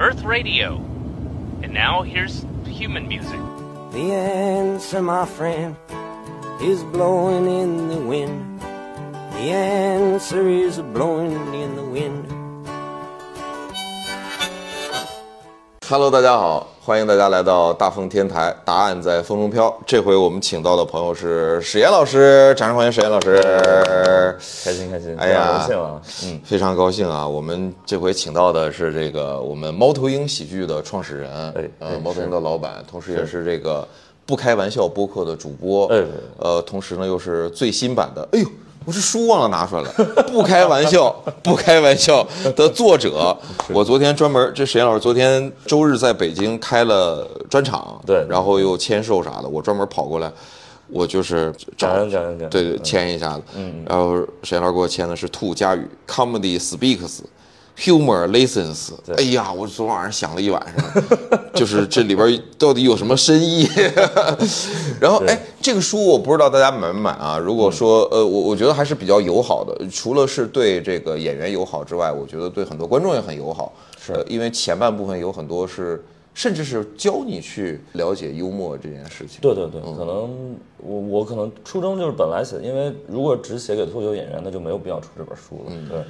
[0.00, 0.76] Earth Radio.
[1.62, 3.40] And now here's human music.
[3.92, 5.76] The answer, my friend,
[6.60, 8.60] is blowing in the wind.
[9.32, 12.26] The answer is blowing in the wind.
[15.88, 19.73] Hello，大家好， 欢迎大家来到大风天台，答案在风中飘。
[19.85, 23.41] 这回我们请到的朋友是史岩老师，掌声欢迎史岩老师。
[24.65, 27.25] 开心开心，哎呀，荣幸啊，嗯，非常高兴啊！
[27.25, 33.87] 我们这回请到的是这个我们猫头鹰喜剧的创始人，哎呃，哎猫头鹰的老板，同时也是这个
[34.25, 36.03] 不开玩笑播客的主播，哎
[36.37, 38.45] 呃，同时呢又是最新版的，哎呦。
[38.85, 39.89] 我这书忘了拿出来了，
[40.31, 41.09] 不开玩笑，
[41.43, 43.35] 不开玩笑的作者。
[43.69, 50.31] 我昨天专门，这沈岩老师昨天周日在北京开了专场，对然后又签售啥的，我专门跑过来，
[50.87, 53.43] 我就是找感恩感恩感恩对对，嗯签一下子。
[53.55, 57.19] 嗯，然后沈岩老师给我签的是兔佳宇，Comedy Speaks。
[57.75, 61.03] Humor lessons，哎呀，我昨晚上想了一晚上，
[61.55, 63.67] 就是这里边到底有什么深意。
[65.01, 67.37] 然后，哎，这个书我不知道大家买不买啊？
[67.37, 73.73] 如果说，呃，我我觉得还是比较友好的，除了是对这个演员友好之外，我觉得对很多观众也很友好。
[73.99, 76.03] 是、因为前半部分有很多是，
[76.33, 79.39] 甚至是教你去了解幽默这件事情。
[79.41, 86.03] 对对对，可能我我可能初衷就是本来写，因为如果只写给脱口秀演员，那就没有必要出这本书了，对，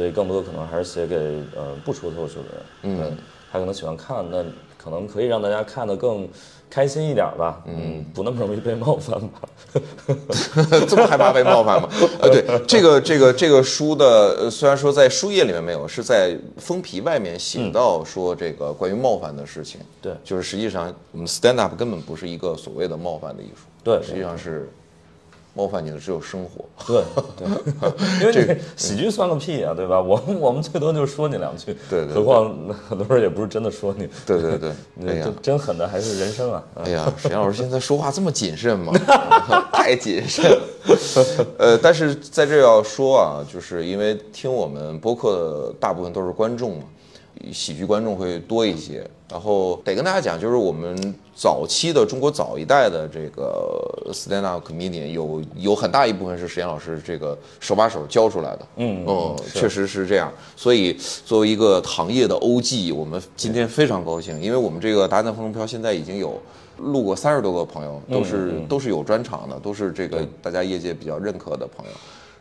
[0.00, 1.14] 所以更多的可能还是写给
[1.54, 3.18] 呃不出脱口秀的人，嗯，
[3.52, 4.42] 他可能喜欢看，那
[4.82, 6.26] 可能可以让大家看得更
[6.70, 9.40] 开心一点吧，嗯，不那么容易被冒犯吧，
[10.88, 11.86] 这么害怕被冒犯吗？
[12.18, 14.06] 呃，对，这个这个这个书的，
[14.40, 19.82] 呃虽然说在书页里面没有，是在封皮外面写到说这个关于冒犯的事情。
[20.00, 20.14] 对。
[20.24, 24.70] 就是实际上我们 stand up 根本不是一个所谓的冒犯的艺术，对实际上是
[25.60, 26.64] 冒犯你的只有生活。
[26.86, 27.02] 对
[27.36, 27.46] 对，
[28.22, 30.00] 因为这喜剧算个屁啊，对吧？
[30.00, 32.50] 我我们最多就说你两句，对对对何况
[32.88, 38.92] 很多人也不是真的说你，对对对， 哎那呀真真狠的还是人生啊，哎呀，沈阳老师现在说话这么谨慎吗？
[39.70, 40.62] 太谨慎了。
[41.58, 46.84] 呃，但是在这要说啊，就是因为听我们播客的大部分都是观众嘛，
[47.52, 49.08] 喜剧观众会多一些。
[49.30, 58.66] 然后得跟大家讲，就是我们早期的中国早一代的这个 stand up comedian 有有很大一部分是石岩老师这个手把手教出来的。
[58.78, 60.32] 嗯嗯，确实是这样。
[60.56, 66.42] 所以作为一个行业的 OG，我们今天非常高兴，因为我们这个《达旦风中飘》现在已经有
[66.78, 71.92] 录过三十多个朋友，都是、都是有专场的，都是这个大家业界比较认可的朋友。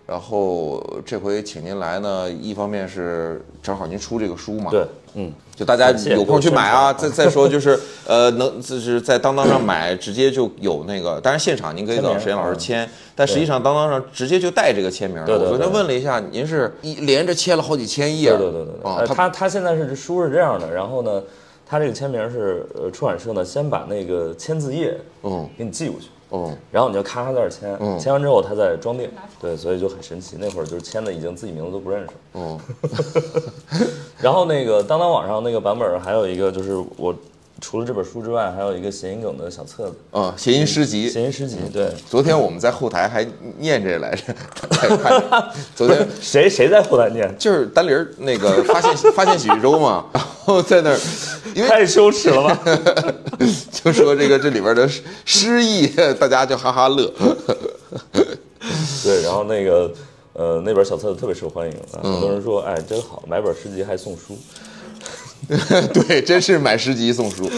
[0.09, 4.83] 然后这回请您来呢，一方面是正好您出这个书嘛，对，
[5.13, 6.91] 嗯，就大家有空去买啊。
[6.91, 15.27] 再再说就是呃，能就是在当当上买，直接就有那个，当然现场您可以找签名石岩老师嗯签，但实际上当当上直接就带这个签名的。
[15.27, 21.21] 对对我昨天问了一下，您是一连着签了好几千页，对对对对他他现在是书是这样的，然后呢，
[21.67, 29.09] 他这个签名是呃出版社呢先把那个签字页嗯给你寄过去，嗯然后你就咔咔在这儿签，嗯签完之后他再装订，
[29.41, 30.37] 对，所以就很神奇。
[30.39, 32.09] 那会儿就是签的已经自己名字都不认识。
[32.33, 32.59] 嗯
[34.19, 37.13] 然后那个当当网上那个版本还有一个就是我
[37.61, 41.09] 除了这本书之外，还有一个谐音梗的小册子，嗯，谐音诗集。
[41.09, 41.57] 谐音诗集。
[41.71, 43.27] 对，昨天我们在后台还
[43.57, 44.33] 念这来着，
[45.75, 47.33] 昨天谁谁在后台念？
[47.37, 50.99] 就是丹林儿那个 发现发现喜剧周嘛， 然后在那儿，
[51.53, 52.59] 因为太羞耻了吧？
[53.71, 55.87] 就说这个这里边的诗诗意，
[56.19, 57.11] 大家就哈哈乐。
[59.03, 59.91] 对，然后那个
[60.33, 64.37] 呃那本小册子特别受欢迎很多人说哎真好，买本诗集还送书。
[65.93, 67.49] 对，真是买诗集送书。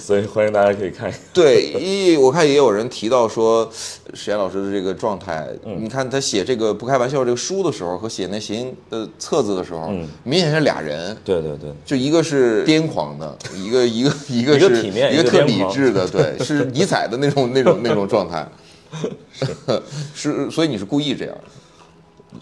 [0.00, 1.20] 所以欢迎大家可以看一看。
[1.32, 3.70] 对，一我看也有人提到说，
[4.12, 5.48] 史岩老师的这个状态，
[5.78, 9.90] 你看他写这个不开玩笑这个书的时候和写那谐音的册子的时候，
[10.24, 11.16] 明显是俩人。
[11.24, 18.46] 对对对，就一个是癫狂的，一个一个一个一个是体面一个特理智的，对，是尼采的那种那种那种状态
[20.14, 21.44] 是，所以你是故意这样的。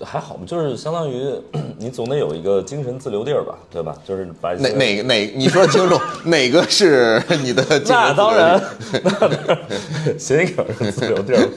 [0.03, 1.33] 还好，就是相当于
[1.79, 3.97] 你总得有一个精神自留地儿吧，对吧？
[4.07, 5.27] 就是把哪哪个哪？
[5.37, 7.93] 你说清楚， 哪个是你的精神自留地？
[7.93, 11.49] 那当然，那当然，谐音梗是自留地儿，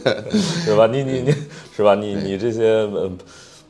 [0.65, 0.87] 对吧？
[0.87, 1.35] 你你你
[1.75, 1.95] 是吧？
[1.95, 3.09] 你你这些呃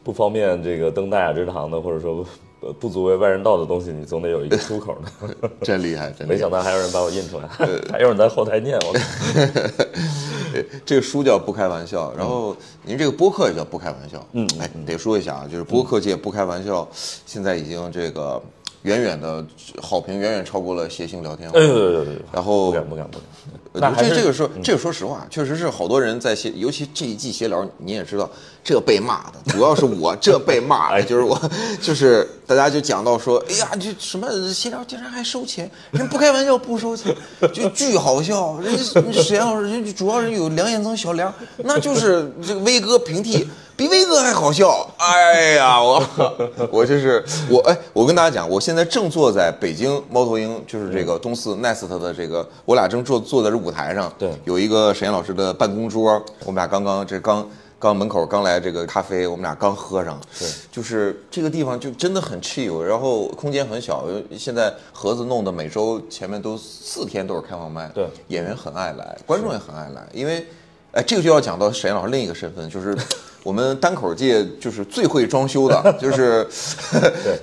[0.04, 2.26] 不方便这个登大雅之堂的，或者说
[2.62, 5.50] 呃不足为外人道的东西，你总得有一个出口的。
[5.62, 6.50] 真厉害，真厉害没想。
[6.50, 7.48] 到还有人把我印出来，
[7.92, 8.94] 还有人在后台念我。
[10.86, 14.26] 这个书叫不开玩笑，然后您这个播客也叫不开玩笑。
[14.34, 16.88] 嗯哎，得说一下啊，就是播客界不开玩笑，
[17.26, 18.42] 现在已经这个
[18.84, 19.46] 远远的
[19.82, 21.60] 好评远远超过了谐星聊天会。
[21.60, 22.12] 哎呦呦呦呦！
[22.32, 23.28] 然后不敢不敢不敢。
[23.74, 28.30] 这这个说这个说实话，确实是好多人在闲，尤其这一季闲聊，你也知道，
[28.64, 31.40] 这被骂的主要是我，这被骂哎的就是我，
[31.82, 37.16] 就是大家就讲到说，哎呀，这什么闲聊竟然还收钱，人不开玩笑不收钱，
[37.52, 38.60] 就巨好笑。
[38.60, 41.34] 人家沈阳老师，人家主要是有梁彦增、小梁，
[41.64, 43.48] 那就是这个威哥平替。
[43.84, 46.02] 比威哥还好笑，哎呀，我
[46.72, 54.32] 我就是我哎，我跟大家讲，我现在正坐在北京猫头鹰，就是这个东四 Nest 的这个，我俩正坐坐在这舞台上，对。
[54.46, 56.14] 有一个沈岩老师的办公桌，
[56.46, 57.46] 我们俩刚刚这刚
[57.78, 60.48] 刚门口刚来这个咖啡，我们俩刚喝上，对。
[60.72, 64.06] 就是这个地方就真的很 chill，然后空间很小，
[64.40, 68.08] 现在盒子弄的每周前面都四天都是开放麦，对。
[68.30, 70.48] 演员很爱来，观众也很爱来，因为，
[70.94, 72.96] 哎，这个就要讲到沈岩老师另一个身份，就是
[73.44, 76.48] 我们单口界就是最会装修的， 就是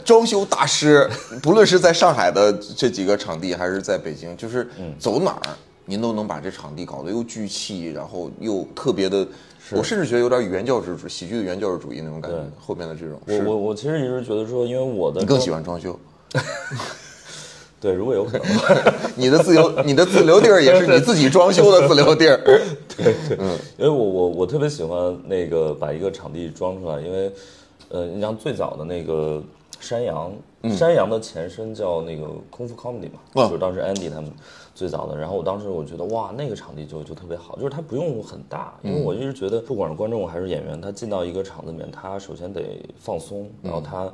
[0.05, 1.11] 装修大师，
[1.43, 4.69] 不论是在上海的这几个场地，还是在北京，就是
[4.99, 5.43] 走哪儿。
[5.87, 9.26] 您都能把这场地搞得又聚气，然后又特别的，
[9.73, 12.38] 我甚至觉得有点原教旨主喜剧的原教旨主义那种感觉。
[12.61, 15.99] 后面的这种，我我我其实一直觉得说，因为我的你更喜欢装修，
[17.81, 18.47] 对，如果有可能，
[19.17, 22.37] 你的自由，你的自留地儿也是你自己装修的自留地儿。
[22.97, 23.38] 对对
[23.79, 27.32] 因为我我我特别喜欢那个把一个场地装出来，因为
[27.88, 29.43] 呃，你像最早的那个
[29.81, 30.31] 山羊，
[30.77, 34.31] 山羊的前身叫那个空腹 comedy 嘛，哦就是当时 Andy 他们
[34.75, 35.17] 最早的。
[35.17, 42.62] 然后我当时我觉得哇，那个场地就就特别好，就是它不用很大，因为我一直觉得不管是观众还是演员，他进到一个场子里面，他首先得
[42.99, 44.12] 放松，然后他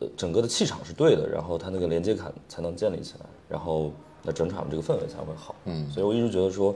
[0.00, 3.92] 呃整个的气场是对的，然后它那个连接感才能建立起来，然后
[4.22, 5.54] 那整场这个氛围才会好。
[5.64, 6.74] 嗯，所以我一直觉得说，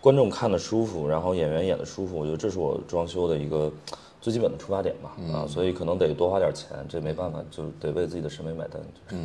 [0.00, 3.70] 观众看的舒服，然后演员演的舒服，我觉得这是我装修的一个
[4.20, 5.16] 最基本的出发点吧。
[5.32, 8.80] 啊，所以可能得多花点钱，这没办法，就得为自己的审美买单。
[9.08, 9.16] 就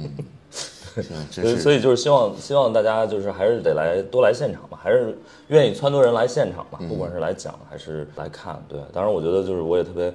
[1.02, 5.18] 是嗯， 所以所以就是希望希望大家就是还是得来多来现场吧，还是
[5.50, 8.80] 愿意撺掇人来现场吧，不管是来讲还是来看，对。
[8.94, 10.14] 当然，我觉得就是我也特别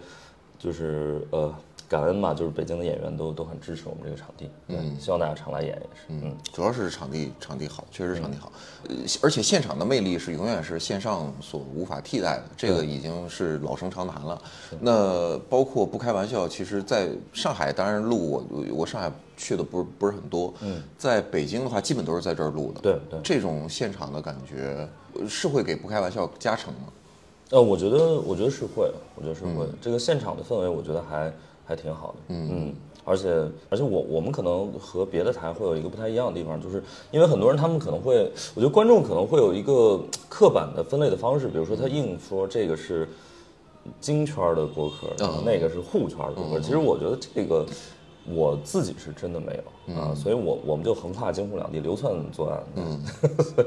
[0.59, 1.55] 就是呃
[1.91, 8.53] 感恩嘛，就是北京的演员都都很支持我们这个场地，嗯，希望大家常来演也是，嗯，主要是场地场地好，确实场地好，
[8.89, 14.41] 呃，而且现场的魅力是永远是线上所无法替代的，这个已经是老生常谈了。
[14.79, 22.81] 那包括不开玩笑，其实在上海，当然录我我上海去的不是不是很多，嗯，在北京的话，基本都是在这儿录的。
[22.81, 26.87] 对对这种现场的感觉呃是会给不开玩笑加成吗？
[27.51, 29.67] 呃，我觉得，我觉得是会，我觉得是会。
[29.83, 31.33] 这个现场的氛围，我觉得还
[31.71, 32.17] 还挺好的。
[32.29, 32.75] 嗯
[33.05, 33.29] 而且
[33.69, 36.83] 而且我我们可能和别的台会有一个不太一样的地方，就是
[37.13, 43.09] 因为很多人他们可能会，我觉得观众可能会有一个刻板的分类的方式，比如说他硬说这个是
[44.01, 46.61] 京圈的播客，然后那个是沪圈的播客。
[46.61, 47.65] 其实我觉得这个。
[48.35, 53.01] 我自己是真的没有啊，所以我我们就横跨京沪两地流窜作案，嗯，
[53.45, 53.67] 所 以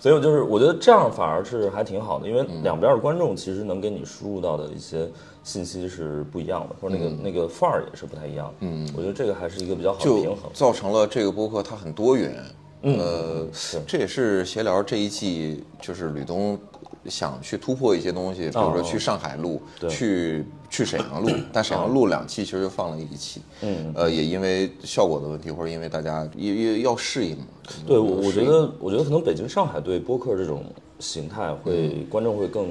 [0.00, 5.08] 所以我就是我觉得这样反而是还挺好的，因为两边的观众其实能给你输入到的一些
[5.42, 10.50] 信息是不一样的，或者那个、那个范儿也是不太一样的，嗯，我觉得这个还是一个比较好的平就衡。
[10.52, 12.44] 造成了这个播客它很多元。
[12.82, 12.98] 嗯。
[12.98, 13.46] 呃，
[13.86, 16.58] 这也是闲聊这一季，就是吕东
[17.06, 27.44] 想去突破一些东西，比如说去上海录，去去沈阳录， 但沈阳录两期其实就放了一期，嗯，呃，也因为效果的问题，或者因为大家也也要适应嘛。
[27.86, 30.64] 对，我我觉得，我觉得可能北京、上海对播客这种
[30.98, 32.68] 形态会、观众会更，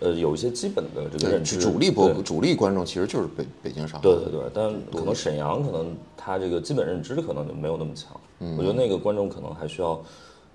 [0.00, 1.58] 呃，有一些基本的这个认知。
[1.58, 4.02] 主力播主力观众其实就是北北京、上海。
[4.02, 8.08] 对对对，但可能沈阳可能他这个基本认知可能就没有那么强。
[8.40, 10.00] 嗯，我觉得那个观众可能还需要，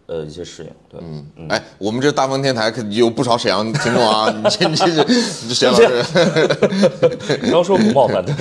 [0.05, 0.69] 呃，一些适应。
[0.89, 4.29] 对，嗯，哎，我们这大风天台可有不少沈阳听众啊！
[4.29, 8.33] 你这你这这这沈阳老师， 刚说不冒犯的，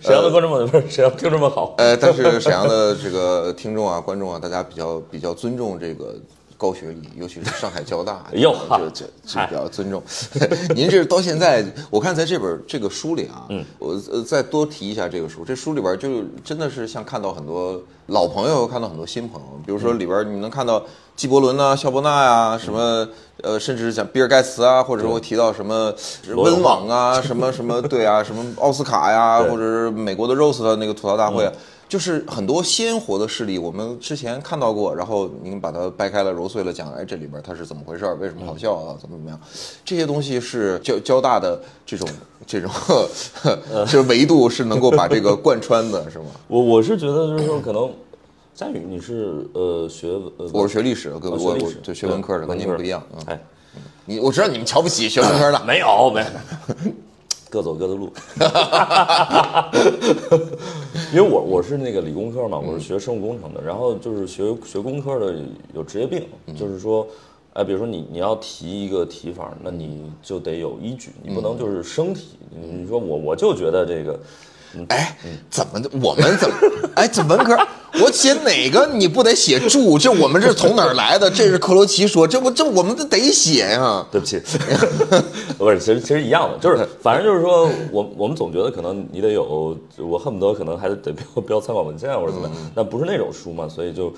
[0.00, 1.74] 沈阳的观众们不是沈阳听众们好。
[1.78, 6.14] 呃，但是沈阳的这个听众啊、观众啊，大家比较比较尊重这个
[6.56, 10.02] 高学历，尤其是上海交大， 哎呦这这这比较尊重。
[10.74, 20.82] 您这到现在，我看在这本这个书里啊，嗯，我呃再多提一下这个书，这书里边就真的是像看到很多老朋友，看到很多新朋友，比如说里边你能看到
[21.14, 23.06] 纪伯伦呐、肖伯纳呀、什么
[23.42, 25.94] 呃，甚至像比尔盖茨啊，或者会提到什么
[26.34, 31.52] 温网啊，什么什么对啊，什么奥斯卡呀， 对或者是美国的 Rose 的那个吐槽大会啊。
[31.88, 38.16] 就是很多鲜活的事例，我们之前看到过，然后您把它掰开了、揉碎了讲，哎，这里边它是怎么回事儿？
[38.16, 38.96] 为什么好笑啊？
[39.00, 39.40] 怎么怎么样？
[39.84, 42.08] 这些东西是交交大的这种
[42.44, 42.70] 这种
[43.88, 46.26] 这维度是能够把这个贯穿的，是吗？
[46.48, 47.88] 我我是觉得就是说，可能
[48.52, 53.00] 佳宇你是呃学呃，我是学历史的，跟我我就学文科的，跟你们不一样。
[53.16, 53.40] 嗯，哎，
[54.06, 56.26] 你我知道你们瞧不起学文科的，没 有没有，
[57.48, 58.12] 各走各的路。
[61.12, 65.36] 因 因为我我是那个理工科嘛，我是学生物工程的，然后就是学学工科的
[65.74, 66.26] 有职业病，
[66.56, 67.06] 就是说，
[67.52, 72.36] 哎，比如说你你要提一个提法，那你就得有依据，你不能就是生提。
[72.50, 74.18] 你你说我我就觉得这个，
[74.88, 75.16] 哎，
[75.50, 75.88] 怎么的？
[76.02, 76.56] 我们怎么？
[76.94, 77.56] 哎，这文科，
[78.02, 79.98] 我写哪个你不得写注？
[79.98, 81.30] 这我们这从哪儿来的？
[81.30, 84.06] 这是克罗奇说，这不这我们都得写呀。
[84.10, 84.40] 对不起，
[85.58, 94.12] 不是，其实其实一样的，就是反正就是说我我们总觉得可能你得有，我恨不得可能还得得标标参考文件或者怎么样，但不是那种书嘛，所以就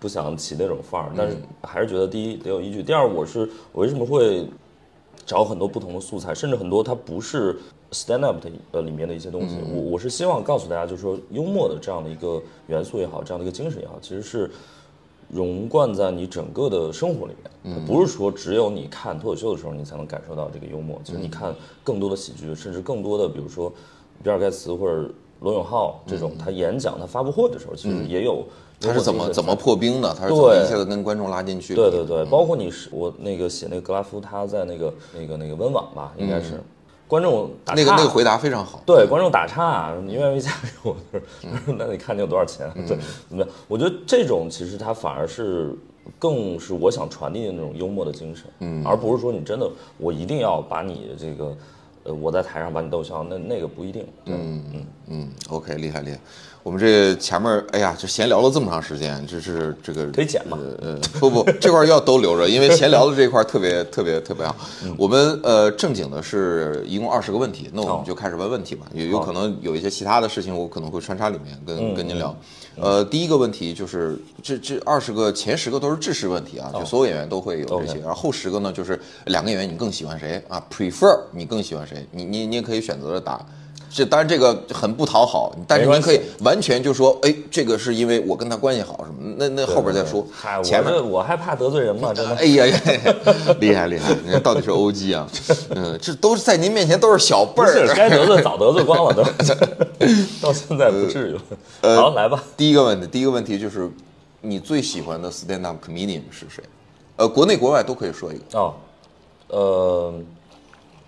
[0.00, 4.46] 不想起那种范儿，但是还是觉得第一得有依据，第二我是我为什么会
[5.24, 7.56] 找很多不同的素材，甚至很多它不是
[7.94, 14.50] stand up 的呃里面的一些东西，我我是希望告诉大家，就是说幽默的这样的一个元素也好，这样的一个精神也好，其实是
[15.30, 17.32] 融贯在你整个的生活里
[17.62, 23.72] 面，不是说只有你看脱口秀的时候你才能感受到这个幽默，其实你看更多的喜剧，甚至更多的比如说
[24.22, 25.10] 比尔盖茨或者
[25.40, 28.44] 罗永浩这种他演讲、他发布会的时候，其实也有
[28.80, 30.14] 他是怎么怎么破冰的？
[30.14, 31.74] 他是怎么一下子跟观众拉进去？
[31.74, 36.60] 对对对，包括你是我那个写那个格拉夫，他在那个那个那个温网吧，应该是
[37.06, 38.82] 观众那个那个回答非常好。
[38.86, 40.96] 对，观众打岔，你愿意嫁给我？
[41.78, 42.70] 那你看你有多少钱？
[42.74, 42.96] 对，
[43.28, 43.48] 怎么样？
[43.68, 45.76] 我觉得这种其实它反而是
[46.18, 51.56] 更是我想传递的那种幽默的精神，嗯，而不是说你真的我一定要把你这个，
[52.04, 56.18] 呃，我在台上把你逗笑，那那个不一定，对，嗯嗯，嗯，OK，厉害厉害。
[56.64, 60.58] 我们这前面，哎呀，这闲聊了这么长时间，这是这个可以剪吗？
[60.80, 64.56] 呃，不不，这块儿要都留着，因为闲聊的这块儿特别特别特别好。
[64.96, 68.86] 我们呃正经的是一共二十个问题，那我哦们就开始问问题吧。
[68.94, 72.34] 有有可能有一些其他的事情，我可能会穿插里面跟跟您聊。
[72.76, 82.06] 呃，第一个问题就是这这二十个前十个都是知识问题啊，就所有演员都会有这些然后后十个呢就是两个演员你更喜欢谁啊？prefer 你更喜欢谁？
[82.10, 83.44] 你你你也可以选择着答。
[83.96, 90.26] 这当然这个很不讨好，但是您可以完全就说，哎，这个是因为我跟他关系好什么，那那后边再说
[90.64, 92.10] 前面这我还怕得罪人嘛？
[92.14, 92.34] 真的。
[92.34, 92.80] 哎呀 呀，
[93.60, 94.12] 厉害厉害！
[94.24, 95.28] 你看到底是 OG 啊，
[95.76, 97.94] 嗯，这都是在您面前都是小辈不是儿。
[97.94, 99.22] 该得罪早得罪光了， 都
[100.42, 101.38] 到现在不至于。
[101.82, 102.42] 呃好，来吧。
[102.56, 103.88] 第一个问题，第一个问题就是
[104.40, 106.64] 你最喜欢的 stand up comedian 是谁？
[107.16, 108.74] 呃，国内国外都可以说一个，哦，
[109.46, 110.12] 呃，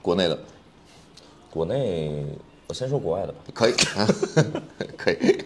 [0.00, 0.38] 国内的
[1.50, 2.24] 国内
[2.68, 3.38] 我先说国外的吧。
[3.54, 3.74] 可以，
[4.96, 5.44] 可以。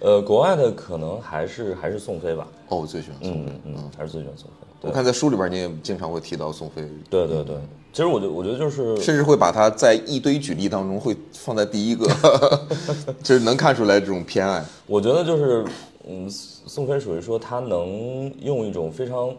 [0.00, 2.46] 呃，国外的可能还是还是宋飞吧。
[2.68, 3.76] 哦，我最喜欢宋飞嗯。
[3.76, 4.54] 嗯，还是最喜欢宋飞。
[4.82, 7.54] 我看在书里边你也经常会提到宋飞，对对对，
[7.92, 12.04] 其实我觉我觉得就是甚至会把他在一堆举例当中会放在第一个
[13.22, 14.64] 就是能看出来这种偏爱。
[14.88, 15.64] 我觉得就是，
[16.08, 19.32] 嗯，宋飞属于说他能用一种非常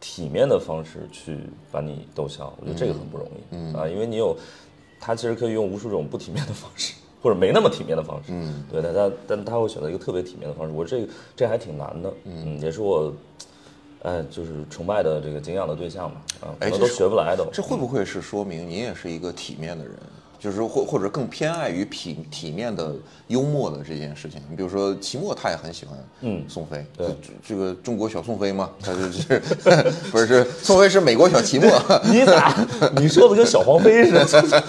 [0.00, 1.36] 体面的方式去
[1.70, 4.34] 把你逗笑，我觉得这个很不容易，嗯啊，因为你有，
[5.00, 13.12] 他其实可以用无数种不体面的方式，或者没那么体面的方式，嗯，对，但他但他会选择一个特别体面的方式，我这个这还挺难的，嗯，也是我。
[14.02, 17.44] 哎，就是崇拜的这个敬仰的对象嘛，啊，可能都学不来的。
[17.52, 19.92] 这会不会是说明您也是一个体面的人？
[20.38, 22.94] 就是或或者更偏爱于体体面的
[23.26, 24.40] 幽默的这件事情。
[24.48, 29.40] 你比如说齐墨，他也很喜欢嗯宋飞，对这这个中国小宋飞嘛，他就是
[30.10, 31.70] 不是是宋飞是美国小齐墨，
[32.10, 32.54] 你咋？
[32.96, 34.62] 你说的跟小黄飞似的？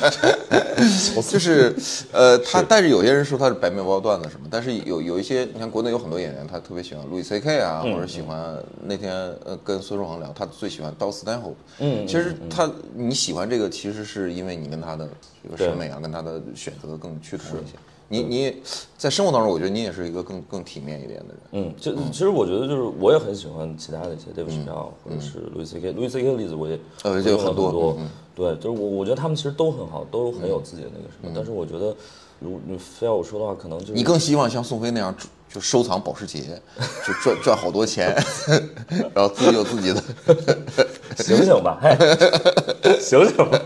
[1.29, 1.75] 就是
[2.13, 9.13] 呃他，但是有些人说他是白面包段子什么，但是有有一些你看国内有很多演员，他特别喜欢路易 C K 啊，或者喜欢那天
[9.45, 11.55] 呃跟孙书恒聊，他最喜欢 Dow Stanhope。
[11.79, 15.07] 嗯，其实他你喜欢这个，其实是因为你跟他的
[15.43, 17.73] 这个审美啊，跟他的选择更趋同一些。
[18.11, 18.55] 你你
[18.97, 21.37] 在生活当中，我觉得你也是一个更更体面一点的人。
[21.51, 25.93] 嗯，就其实我觉得就是我也很喜欢其他的一些 David Chappelle 或者是 Louis.
[25.93, 26.31] Louis C.K.
[26.31, 31.95] 的例子我也呃我用了就很多多嗯，对，就是我我觉得他们其实都很好，都很有自己的那个什么，但是我觉得
[32.39, 35.15] 如你非要我说的话，可能就是你更希望像宋飞那样
[35.47, 36.59] 就收藏保时捷，
[37.05, 38.15] 就赚赚好多钱，
[39.13, 40.03] 然后自己有自己的。
[41.17, 43.59] 醒醒吧，嘿，醒醒吧，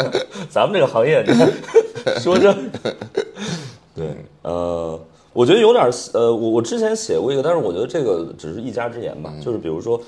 [0.49, 1.51] 咱们这个行业，你看
[2.21, 2.53] 说这，
[3.95, 4.99] 对，呃，
[5.33, 10.01] 我觉得有点呃，我我之前写过一个，但是我觉得这个只是一家之言吧，就是比如说。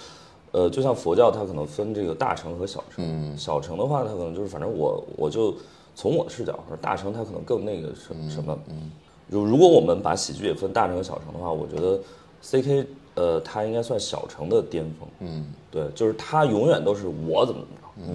[0.52, 3.38] 呃，就像佛教，它可能分这个大乘和小乘。
[3.38, 5.54] 小乘的话，它可能就是，反正我我就
[5.94, 8.58] 从我的视角说，大乘它可能更那个什什么。
[8.70, 8.90] 嗯。
[9.28, 12.00] 如如果我们把喜剧也分大乘和小乘的话，我觉得
[12.42, 15.10] C K 呃，他应该算小乘的巅峰。
[15.20, 15.54] 嗯。
[15.70, 17.60] 对，就是他永远都是我怎么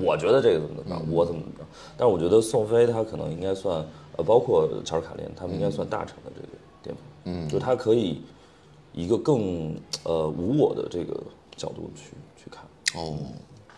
[0.02, 1.64] 我觉得这个怎么怎么着，我怎么怎么着。
[1.96, 3.84] 但是我觉得宋飞他可能应该算
[4.16, 6.48] 呃，包括乔尔卡林，他们应该算大成的这个
[6.82, 7.04] 巅峰。
[7.24, 7.48] 嗯。
[7.48, 8.20] 就他可以
[8.92, 11.18] 一个更呃无我的这个
[11.56, 12.64] 角度去去看。
[13.00, 13.16] 哦，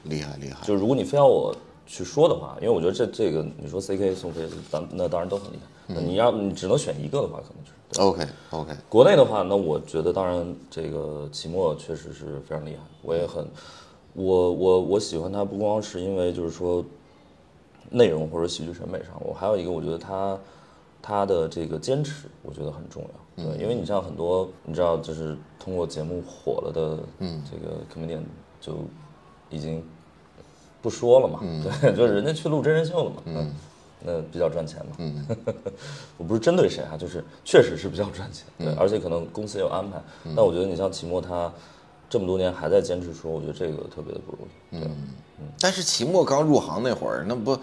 [0.04, 0.64] 厉害厉害。
[0.66, 1.54] 就如果你非要我
[1.86, 5.94] 去说的话，因为我觉得这这个你说 C K 宋飞，咱那当然都很厉害。
[5.94, 7.76] 那你要你只能选一个的话，可能就是。
[7.92, 13.46] 对 OK OK，国内的话，那我觉得当然这个齐墨确实是非常厉害，我也很，
[14.14, 16.84] 我我我喜欢他不光是因为就是说
[17.90, 20.38] 内容或者喜剧审美上，我还有一个我觉得他
[21.00, 23.44] 他的这个坚持，我觉得很重要。
[23.44, 28.22] 对，因为你像很多你知道就是通过节目火了的，嗯，这个 comedian
[28.60, 28.74] 就
[29.50, 29.82] 已经
[30.80, 31.40] 不说了嘛，
[31.80, 33.50] 对，就是人家去录真人秀了嘛，嗯。
[34.04, 35.24] 那比较赚钱嘛，嗯，
[36.18, 40.02] 我不是针对谁啊，就是确实是比较赚钱，对，而且可能公司也有安排。
[40.34, 41.52] 但我觉得你像齐墨他
[42.12, 44.84] 这么多年还在坚持说，我觉得这个特别的不容易。
[44.84, 44.90] 对，
[45.40, 47.58] 嗯，但是期末刚入行那会儿，那不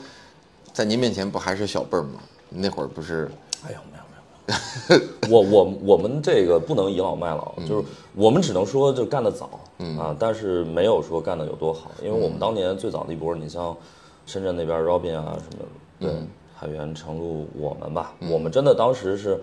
[0.73, 2.19] 在您面前不还是小辈儿吗？
[2.49, 3.29] 那会儿不是？
[3.63, 9.59] 哎呀，没有没有没有， 我我我们这个不能倚老卖老，就是我们只能说就干得早，
[9.99, 13.77] 啊，但是没有说干得有多好，因为我们当年最早的一波，你像
[14.25, 15.65] 深圳那边 Robin 啊什么。
[15.99, 16.09] 对，
[16.55, 19.39] 海源、程璐，我们吧，我们真的当时是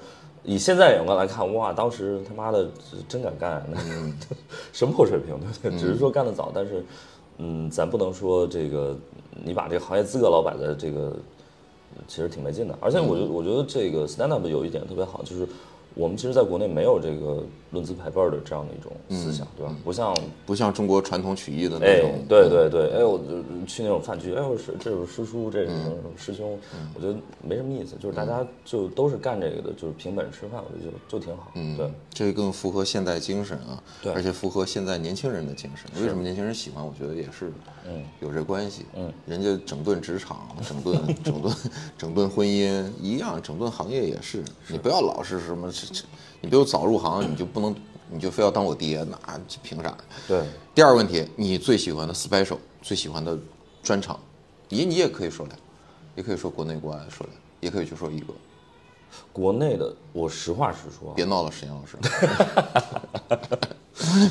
[0.46, 2.66] 以现在眼光来看，哇，当时他妈的
[3.06, 3.78] 真敢干，那
[4.72, 5.78] 什么破水平，对不对？
[5.78, 6.84] 只是说干得早，但是，
[7.38, 8.96] 嗯，咱不能说这个
[9.44, 11.14] 你把这个行业资格老摆在这个，
[12.08, 12.78] 其实挺没劲的。
[12.80, 15.46] 而且，我觉我觉得这个 stand up 有一点特别好，就是。
[15.96, 19.74] 我们其实在国内没有这个论资排辈儿的这样的一种思想，对吧？
[19.82, 23.18] 不像不像中国传统曲艺的那种，对对对，哎，我
[23.66, 25.72] 去那种饭局，哎，我是这是师叔，这是
[26.14, 26.58] 师兄，
[26.94, 31.50] 我觉得没什么意思，就是大家就都是干这个的，就是凭本事吃饭，我觉得就就挺好。
[31.54, 35.90] 嗯，对，这更符合现代精神啊，对，而且符合现在年轻人的精神。
[36.02, 36.86] 为什么年轻人喜欢？
[36.86, 37.50] 我觉得也是，
[37.88, 38.84] 嗯，有这关系。
[38.94, 41.54] 嗯，人家整顿职场， 整顿整顿
[41.96, 44.44] 整顿婚姻一样，整顿行业也是。
[44.68, 45.72] 你不要老是什么。
[46.40, 47.74] 你比如早入行，你就不能，
[48.10, 49.96] 你就非要当我爹，那凭啥？
[50.28, 50.42] 对。
[50.74, 53.38] 第二个问题，你最喜欢的 special，最喜欢的
[53.82, 54.20] 专场，
[54.68, 55.52] 你你也可以说来，
[56.14, 58.26] 也可以说国内国外的说来，也可以就说一个。
[59.32, 61.14] 国内的，我实话实说。
[61.14, 61.96] 别闹了，沈阳老师。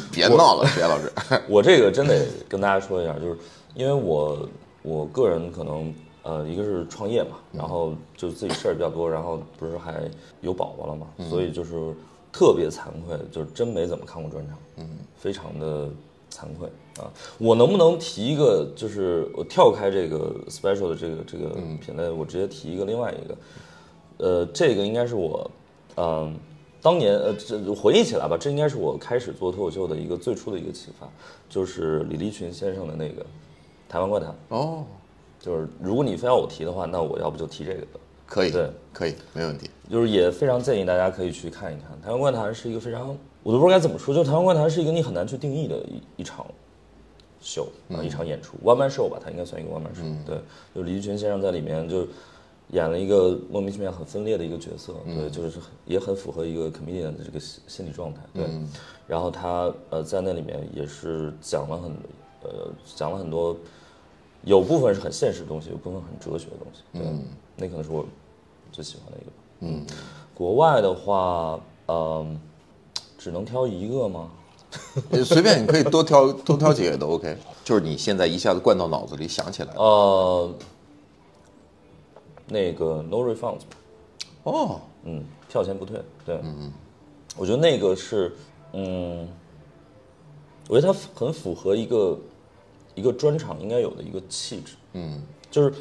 [0.12, 1.12] 别闹了，石岩老师。
[1.50, 3.38] 我这个真得跟大家说一下，就是
[3.74, 4.48] 因为我
[4.84, 5.94] 我个人可能。
[6.26, 10.10] 呃，一个是创业嘛，然后就自己事儿比较多，然后不是还
[10.42, 11.94] 有宝宝了嘛，所以就是
[12.32, 15.88] 特别惭愧，就是真没怎么看过专场，嗯，非常的
[16.32, 17.14] 惭愧啊。
[17.38, 21.50] 我能不能提一个，就是我跳开这个 special 的这个这个
[21.80, 23.38] 品类，我直接提一个另外一个，
[24.18, 25.52] 呃，这个应该是我，
[25.96, 26.36] 嗯，
[26.82, 31.08] 当年呃，这回忆起来吧，这应该是我开始做脱口秀的一个最初的一个启发，
[31.48, 33.24] 就是李立群先生的那个
[33.88, 34.36] 台湾怪谈。
[34.50, 34.84] 哦。
[35.46, 37.86] 就是如果你非要我提的话，那我要不就提这个，
[38.26, 39.70] 可以，对，可以，没问题。
[39.88, 46.48] 就是也非常建议大家可以去看一看《台湾怪谈》，是一个非常，我都不知道该怎么说，就《台湾怪谈》是一个你很难去定义的一一场
[47.40, 50.26] 秀啊，一场演出，one man show 吧，它应该算一个 one man show。
[50.26, 50.40] 对，
[50.74, 52.08] 就李立群先生在里面就
[52.72, 58.46] 演了一个莫名其妙很分裂的一个角色，对，就是也很符合一个 comedian 的这个心心理状态，对。
[59.06, 61.92] 然后他呃在那里面也是讲了很
[62.42, 63.56] 呃讲了很多。
[64.46, 66.82] 有部分是很现实的东西，有部分很哲学的东西。
[66.94, 67.24] 嗯，
[67.58, 68.06] 那可能是我
[68.72, 69.32] 最喜欢的一个。
[69.62, 69.86] 嗯，
[70.36, 72.40] 国外的话，嗯，
[73.18, 74.30] 只能挑一个吗？
[75.24, 77.36] 随便，你可以多挑多挑几个都 OK。
[77.64, 79.74] 就是你现在一下子灌到脑子里想起来。
[79.74, 80.54] 呃，
[82.48, 83.62] 那个 No Refunds。
[84.44, 86.00] 哦，嗯，票钱不退。
[86.24, 86.74] 对，嗯嗯，
[87.36, 88.36] 我觉得那个是，
[88.74, 89.28] 嗯，
[90.68, 92.16] 我觉得它很符合一个。
[92.96, 95.72] 一个专场应该有的一个气质，嗯，就是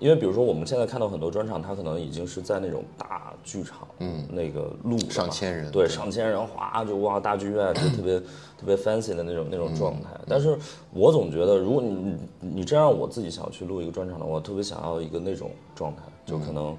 [0.00, 10.10] 因为比如说我们现在看到很多专场，它可能已经是在那种大剧场，嗯，那个路上千人，对，上千人，哗就哇大剧院就特别特别 fancy 的那种那种状态。
[10.28, 10.58] 但是
[10.92, 16.76] 我总觉得，如果你你真让我自己想要去录一个专场的话，我特别想要一个那种状态，就可能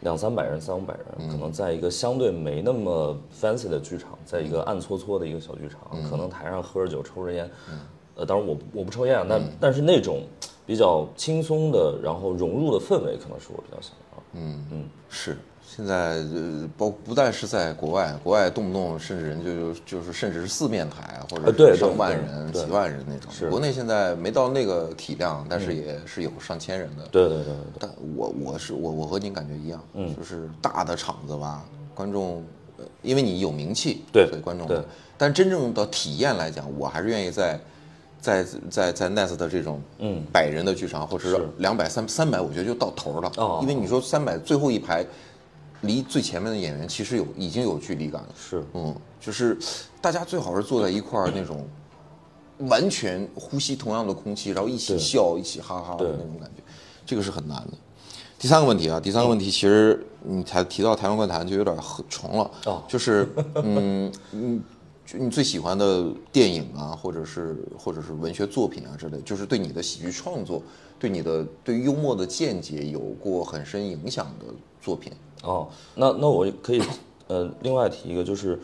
[0.00, 7.50] 两三百人、三五百人，可能在一个相对没那么 fancy 的剧场，在一个暗搓搓的一个小剧场，可能台上喝着酒、抽着烟。
[8.16, 10.22] 呃，当然我我不抽烟啊，但但是那种
[10.66, 14.22] 比较轻松的，然后融入的氛围，可能是我比较想要。
[14.32, 15.36] 嗯嗯，是。
[15.68, 23.50] 现在呃，包不但是在国外，国外动不动甚至人就就是甚至是四面台或者上万人、几万人那种。
[23.50, 27.06] 国内现在没到那个体量，但是也是有上千人的。
[27.10, 27.52] 对对对。
[27.78, 31.62] 但我我是我我和您感觉一样，嗯，就是大的场子吧，
[31.94, 32.42] 观众，
[33.02, 34.66] 因为你有名气，对，所以观众。
[34.66, 34.80] 对。
[35.18, 37.60] 但真正的体验来讲，我还是愿意在。
[38.20, 43.30] 在在在 Nest 的这种嗯百人的剧场，或者是两百三三百，我觉得就到头了。
[43.36, 45.04] 哦，因为你说三百最后一排，
[45.82, 48.28] 离最前面的演员其实有已经有距离感了。
[48.36, 49.56] 是，嗯，就是
[50.00, 51.66] 大家最好是坐在一块儿那种
[52.58, 56.62] 完全呼吸同样的空气，然后一起笑，一起哈哈的那种感觉，
[57.04, 57.72] 这个是很难的。
[58.38, 64.62] 第三个问题啊，第三个问题其实你才提到台湾怪谈就有点很重了，哦就是嗯嗯，
[65.06, 70.60] 就你最喜欢的电影啊，或者是或者是文学作品啊之类，就是对你的喜剧创作，
[70.98, 74.46] 对你的对于幽默的见解有过很深影响的
[74.82, 75.12] 作品。
[75.42, 76.82] 哦，那那我可以
[77.28, 78.58] 呃另外提一个就是。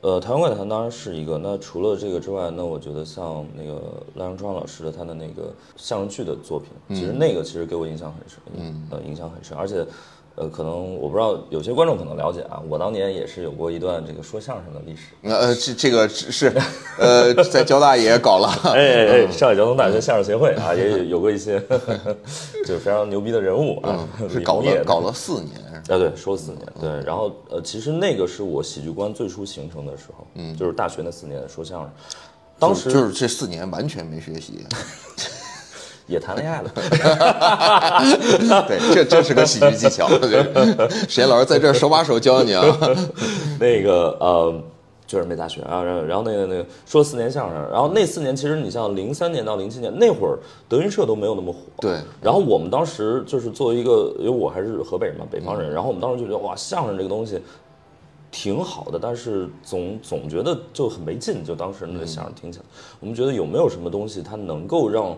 [0.00, 1.36] 呃，台湾怪谈当然是一个。
[1.38, 9.58] 那除了这个之外，那我觉得像那个赖声川老师的他的那个相声剧的作品，其实那个其实给我影响很深，嗯，呃，影响很深。
[9.58, 9.84] 而且，
[10.38, 15.02] 呃，可能我不知道有些观众可能了解啊，我当年也是有过一段这个说相声的历史。
[15.22, 16.52] 呃，这这个是
[16.98, 21.60] 呃，在交大也搞了， 哎哎哎，上海交通大学相声协会啊，也有有过一些
[22.64, 25.56] 就是非常牛逼的人物啊，是搞了搞了四年。
[25.88, 31.90] 啊，对，说四年，对，然后呃，其实那个是我喜剧观最初形成的时候，嗯，就是大学那四年说相声，
[32.58, 34.66] 当时就是这四年完全没学习，
[36.08, 36.70] 也谈恋爱了，
[38.66, 40.08] 对，这这是个喜剧技巧。
[40.18, 40.42] 对
[41.06, 42.64] 实验老师在这儿手把手教你啊。
[43.60, 44.54] 那个呃，
[45.06, 57.38] 就是没大学啊，然后然后那个那个说四年相声，然后那四年其实你像零三年到零七年那会儿，德云社都没有那么火，对，然后我们当时就是作为一个，因为我还是河北人嘛，北方人，然后我们当时就觉得哇，相声这个东西
[58.30, 62.64] 挺好的，但是总总觉得就很没劲，就当时那个相声听起来，
[63.00, 65.16] 我们觉得有没有什么东西它能够让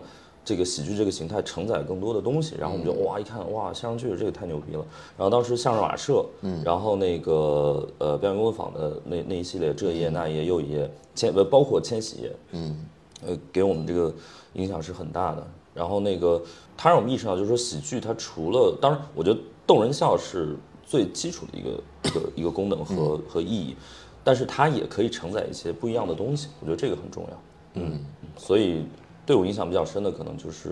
[0.50, 4.84] 这个喜剧这个形态承载更多的东西，然后我们就哇一看哇相声剧这个太牛逼了，
[5.16, 12.76] 然后当时相声瓦舍，嗯，然后那个呃表演工作坊的那那一系列这一页那一页又一页，千呃包括千禧页，嗯，
[13.24, 14.12] 呃给我们这个
[14.54, 15.46] 影响是很大的。
[15.72, 16.42] 然后那个
[16.76, 21.70] 它让我们意识到，就是说喜剧它除了，当然我觉得逗人笑是最基础的一个
[22.02, 23.76] 一个一个功能和、和意义，
[24.24, 27.42] 但是它也可以承载一些不一样的东西，我觉得这个很重要。
[27.74, 28.00] 嗯，
[28.36, 28.84] 所以
[29.30, 30.70] 对我影响比较深的可能就是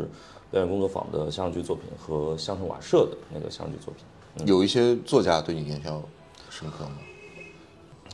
[0.50, 4.48] 表演工作坊的相声剧作品和相声瓦舍的那个相声剧作品。
[4.48, 6.02] 有一些作家对你印象
[6.50, 6.96] 深刻吗？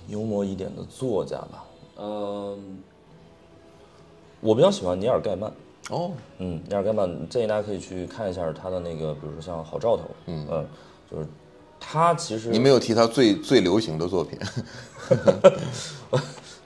[0.07, 1.65] 幽默一点的作家吧，
[1.97, 2.79] 嗯，
[4.43, 5.51] 我比较喜欢尼尔盖曼。
[5.89, 10.47] 哦，嗯，尼尔盖曼建议大家可以去看一下他的那个，比如说像《好兆头》，嗯
[11.11, 11.27] 就是
[11.81, 14.39] 他其实你没有提他最最流行的作品。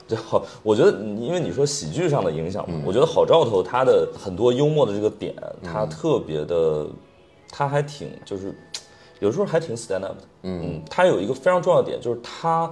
[0.09, 6.87] 对好，我觉得因为你说喜剧上的影响嘛，我觉得《好兆头》他的很多幽默的这个点，他特别的，
[7.51, 8.53] 他还挺就是
[9.19, 12.71] 有时候还挺 stand up 的，嗯，他有一个非常重要的点就是他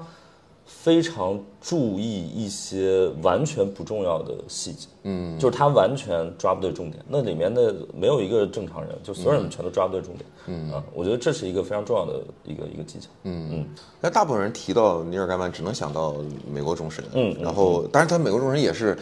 [0.67, 10.71] 非常注意一些完全不重要的细节，嗯，就是他完全抓不对重点，那里面的没有一个正常人，就所有人全都抓不对重点，嗯。
[10.73, 13.49] 啊，我觉得这是一个非常重要的一个一个技巧，嗯。
[13.53, 13.67] 嗯。
[14.01, 16.15] 那大部分人提到尼尔盖曼，只能想到
[16.51, 18.97] 美国众神，嗯，然后当然他美国众神也是，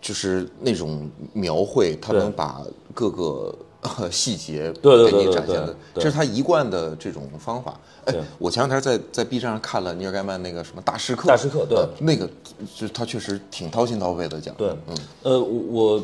[0.00, 2.62] 就是那种描绘，他能把
[2.94, 3.52] 各个
[3.98, 7.78] 呃细节给对对对对你展现的对，这是他一贯的这种方法。
[8.06, 12.28] 哎，我前两天在在 B 站上看了尼尔盖曼那个什么大师课，大师课对呃那个
[12.74, 16.02] 就他确实挺掏心掏肺的讲，对，嗯，呃，我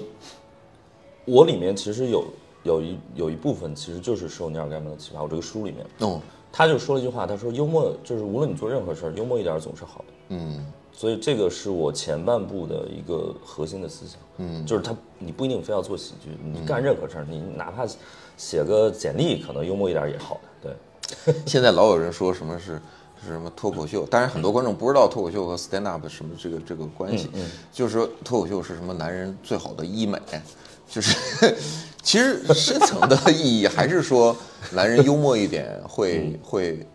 [1.25, 2.25] 我里面其实有
[2.63, 5.23] 有一有一部分其实就是受尼尔盖曼的启发。
[5.23, 6.21] 我这个书里面，哦，
[6.53, 10.15] 他就说了一句话，他说幽默就是无论你做任何事儿，幽默一点总是好的。
[10.29, 17.87] 嗯所以这个是我前半部的一个核心的思想，嗯，就是他你不一定非要做喜剧，你干任何事儿，你哪怕
[18.37, 20.75] 写个简历，可能幽默一点儿也好的，
[21.25, 21.35] 对。
[21.47, 22.81] 现在老有人说什么是
[23.23, 27.29] 是什么脱口秀，当然很多观众不知道脱口秀和 stand up 什么这个这个关系，
[27.73, 30.19] 就是说脱口秀是什么男人最好的医美，
[30.89, 31.17] 就是
[32.03, 34.37] 其实深层的意义还是说
[34.73, 36.87] 男人幽默一点会会。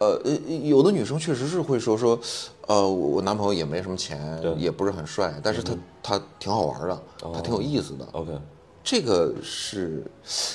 [0.00, 0.32] 呃呃，
[0.64, 2.18] 有的女生确实是会说说，
[2.66, 4.18] 呃，我我男朋友也没什么钱，
[4.56, 8.06] 也不是很帅，但是他他挺好玩的，他挺有意思的。
[8.12, 8.30] OK，
[8.82, 10.02] 这个是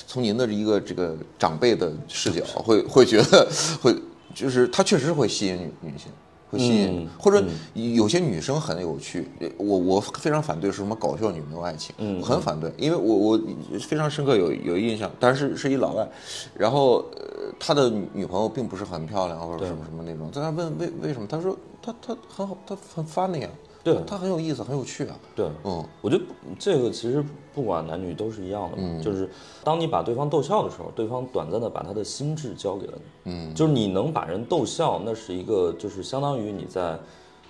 [0.07, 3.47] 从您的一个这个长辈的视角，会会觉得
[3.81, 3.95] 会
[4.33, 6.11] 就是他确实会吸引女女性，
[6.49, 9.27] 会吸引，嗯或者有些女生很有趣。
[9.57, 13.39] 我我非常反对是什么搞笑女没有爱情，嗯我很反对，因为我我
[13.79, 16.07] 非常深刻有有印象，但是是一老外，
[16.55, 23.49] 然后呃他的女女朋友并不是很漂亮或者什么什么那种，在那问为为什么，他说他他很好，他很 funny 啊，
[23.83, 24.01] 对。
[24.07, 25.83] 他很有意思，很有趣啊，对，嗯。
[26.01, 26.23] 我觉得
[26.57, 29.29] 这个其实不管男女都是一样的嘛，就是
[29.63, 36.97] 当你把对方逗笑的时候，对方短暂的把他的心智交给了你，嗯，就是你能把人逗笑，那是一个就是相当于你在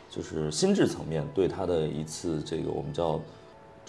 [0.10, 3.20] 就是心智层面对他的一次这个我们叫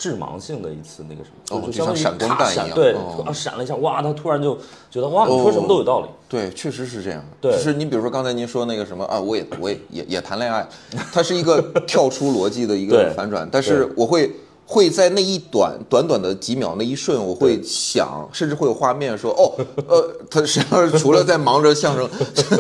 [0.01, 2.97] 致盲性的一次那个什么，哦就像闪光弹一样闪对，
[3.35, 4.57] 闪了一下，哇，他突然就
[4.91, 6.07] 觉得哇，你说什么都有道理。
[6.27, 7.23] 对，确实是这样。
[7.39, 10.67] 对就是你比如说刚才您说那个什么啊，我也我也也也谈恋爱，
[11.13, 14.33] 它是一个跳出逻辑的一个 反转，但是我会
[14.71, 19.53] 会在那一短短短的几秒那一瞬，我会想，甚至会有画面说，哦，
[19.89, 22.09] 呃，他实际上除了在忙着相声，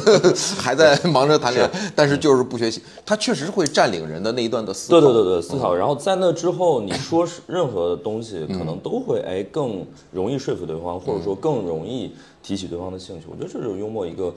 [0.59, 5.01] 还在忙着谈恋爱，但是就是不学习，他确实会占领人的那一段的思考。
[5.01, 5.73] 对对对对，思考。
[5.73, 12.11] 然后在那之后，你说是任何东西，可能都会哎更容易说服对方，或者说更容易
[12.42, 13.27] 提起对方的兴趣。
[13.31, 14.35] 我觉得这就是幽默一个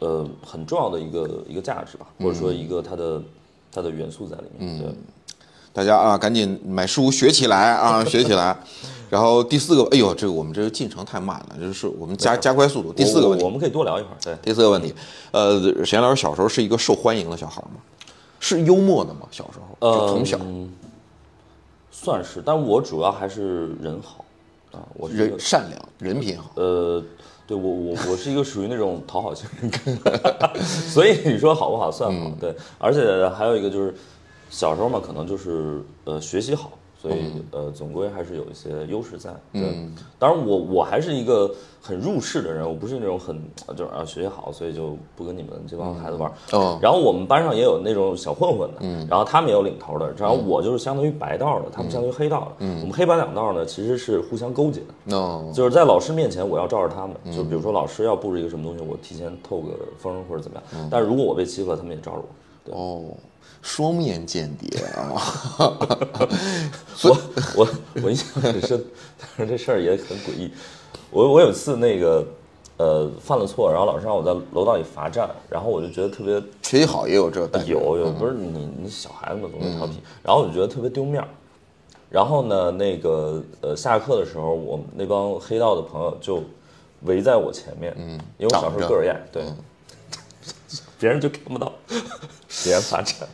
[0.00, 3.22] 呃很重要的一个一个价值吧，或者说一个它的
[3.72, 4.78] 它的元素在里面。
[4.78, 4.94] 对，
[5.76, 8.56] 大家啊，赶紧买书学起来啊， 学起来。
[9.10, 12.94] 然后第四个，哎呦，这个我们这个进程太慢了，就是我们加加快速度。
[12.94, 14.16] 第四个问题我我，们可以多聊一会儿。
[14.24, 14.94] 对，第四个问题，
[15.32, 17.78] 呃，沈岩老师小时候是一个受欢迎的小孩吗？
[18.40, 19.28] 是幽默的吗？
[19.30, 20.72] 小时候就从小嗯
[21.90, 24.24] 算是，但我主要还是人好
[24.72, 26.50] 啊，我人善良，人品好。
[26.54, 27.02] 呃，
[27.46, 30.10] 对我我我是一个属于那种讨好型人格，
[30.88, 33.94] 所以你说好不好算好，对，而且还有一个就是
[34.50, 39.34] 小时候嘛，可能就是呃学习好，所以呃总归还是有一些优势在。
[39.52, 43.40] 对，当然我我还是一个很入世的人，我不是那种很
[43.76, 46.30] 就是啊学习好，所以就不跟你们这帮孩子玩。
[46.52, 52.66] 哦然后我们班上也有那种小混混的，然后他们也有领头的，然后我就是相当于白道的，他们相当于黑道的。
[52.80, 54.86] 我们黑白两道呢其实是互相勾结的。
[55.04, 57.16] no，就是在老师面前，我要罩着他们。
[57.34, 60.88] 就比如说老师要布置一个什么东西，我提前透个风或者怎么样。
[60.90, 62.76] 但是如果我被欺负了，他们也罩着我。
[62.76, 63.04] 哦，
[63.66, 65.10] 双面间谍啊！
[67.02, 67.18] 我
[67.56, 67.68] 我
[68.00, 68.82] 我印象很深，
[69.36, 70.52] 但是这事儿也很诡异。
[71.10, 72.24] 我我有一次那个
[72.76, 77.58] 呃犯了错，然后老师让我在楼道里罚站，然后我就觉得特别学习好也有这个。
[77.64, 81.26] 有有，不是你你小孩子嘛，总是调皮，然后我就觉得特别丢面儿。
[82.08, 86.40] 然后呢，那个呃下课的时候，我们那帮黑道的朋友就
[87.02, 89.42] 围在我前面，嗯，因为我小时候个儿矮，对，
[91.00, 91.72] 别人就看不到，
[92.62, 93.28] 别人罚站，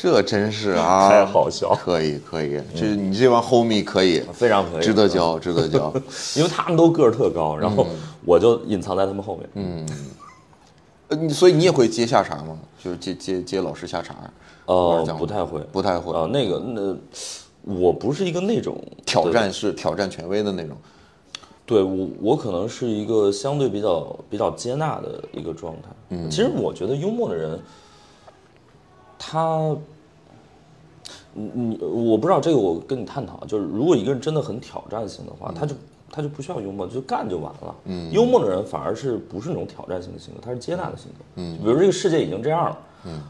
[0.00, 5.92] 这真是啊， 太好笑可以可以，这你这帮 homie 可以，非常可以，值得交，值得交。
[6.36, 7.86] 因为他们都个儿特高，然后
[8.24, 9.86] 我就隐藏在他们后面，嗯，
[11.08, 12.58] 呃你所以你也会接下茬吗？
[12.82, 14.14] 就是接接接老师下茬？
[14.64, 16.16] 哦呃不太会，不太会。
[16.16, 16.96] 啊，那个那
[17.62, 20.74] 我不是一个那种挑战是挑战权威的那种。
[21.66, 25.88] 对我，我可能是一个相对比较比较接纳的一个状态。
[26.08, 27.60] 嗯，其实我觉得幽默的人，
[29.22, 29.76] 他，
[31.34, 35.74] 你你我不知道这个，我跟你探讨，就是如果一个人真的很挑战性的话，他就
[36.10, 37.74] 他就不需要幽默，就干就完了。
[37.84, 41.24] 嗯，幽默的人反而是不是那种挑战性的性格，他是接纳的性格。
[41.34, 42.78] 嗯，比如这个世界已经这样了。
[43.04, 43.20] 嗯。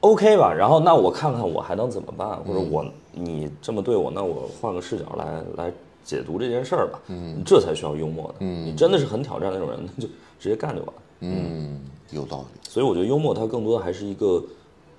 [0.00, 5.72] OK 吧，然后那我看看我还能怎么办，或者我你这么对我，那我换个视角来来
[6.02, 10.08] 解读这件事儿吧，嗯，这才需要幽默的，嗯，你真的是很挑战那种人，那就
[10.40, 11.02] 直接干就完了。
[11.20, 12.60] 嗯，有道理。
[12.68, 14.42] 所以我觉得幽默它更多的还是一个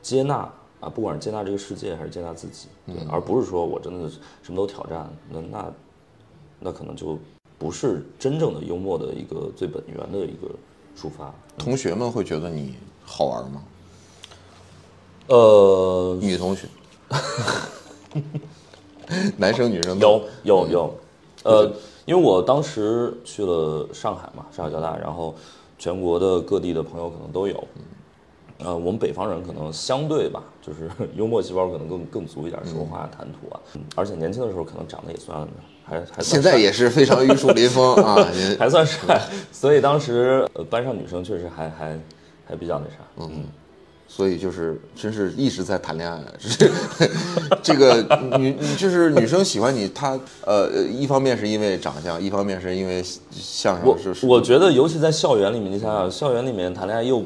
[0.01, 4.09] 接纳啊，不管是接纳这个世界还是接纳自己，对，而不是说我真的
[4.43, 5.73] 什么都挑战，那那
[6.59, 7.17] 那可能就
[7.57, 10.49] 不是真正的幽默的一个最本源的一个
[10.95, 11.33] 出发。
[11.57, 13.63] 同学们会觉得你好玩吗？
[15.27, 16.67] 呃，女同学，
[19.35, 20.95] 男生女生有有有，
[21.43, 21.69] 呃，
[22.05, 25.35] 因为我当时去了上海嘛，上海交大，然后
[25.77, 27.61] 全国的各地的朋友可能都有。
[28.59, 35.47] 呃，我们北方人可能相对吧，就是 幽默细胞可能更更足一点，说话谈吐啊，嗯而且年轻的时候可能长得也算
[35.85, 38.27] 还还算现在也是非常玉树临风啊。
[38.57, 41.99] 还算帅，所以当时呃班上女生确实还还
[42.45, 43.43] 还比较那啥，嗯，
[44.07, 46.71] 所以就是真是一直在谈恋爱，是
[47.61, 48.01] 这个
[48.39, 57.23] 女女就是女生喜欢你，她呃一方面是因为长相，一方面是因为相我声是是我觉得，尤其在校园里面，你想想，校园里面谈恋爱又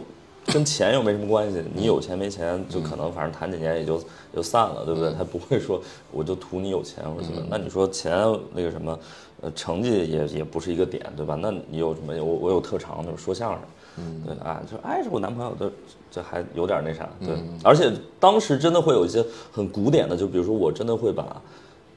[0.48, 4.02] 跟钱又没什么关系，你有钱没钱就可能反正谈几年也就
[4.36, 5.14] 就散了，对不对？
[5.14, 7.46] 他不会说我就图你有钱或者怎么。
[7.50, 8.12] 那你说钱
[8.54, 9.00] 那个什么，
[9.42, 11.38] 呃，成绩也也不是一个点，对吧？
[11.40, 12.14] 那你有什么？
[12.24, 13.60] 我我有特长，就是说相声。
[13.98, 15.72] 嗯，对啊，就哎，是我男朋友的，
[16.10, 17.36] 这还有点那啥，对。
[17.64, 21.24] 而且当时真的会有一些很古典的，就比如说我真的会把，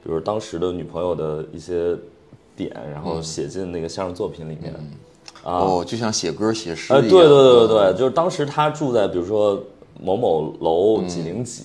[0.03, 1.97] 比如当时的女朋友的一些
[2.57, 4.75] 点，然后写进那个相声作品里面。
[5.45, 7.11] 哦，就像写歌写诗呃，一样。
[7.11, 9.63] 对对对对对，就是当时他住在比如说
[10.03, 11.65] 某某楼几零几，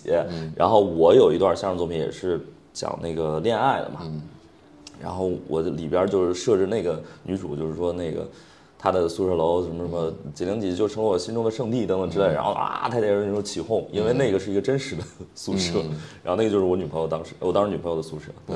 [0.56, 2.39] 然后我有一段相声作品也是
[2.74, 4.02] 讲那个恋爱的嘛，
[5.02, 8.28] 然后我里边就是设置那个女主，就是说那个
[8.82, 15.04] 他的宿舍楼什么什么几零几就成我心中的圣地等等之类，然后啊，他在那种起哄，因为那个是一个真实的
[15.36, 15.80] 宿舍，
[16.24, 18.56] 然后那个就是我女朋友当时我当时女朋友的宿舍，对，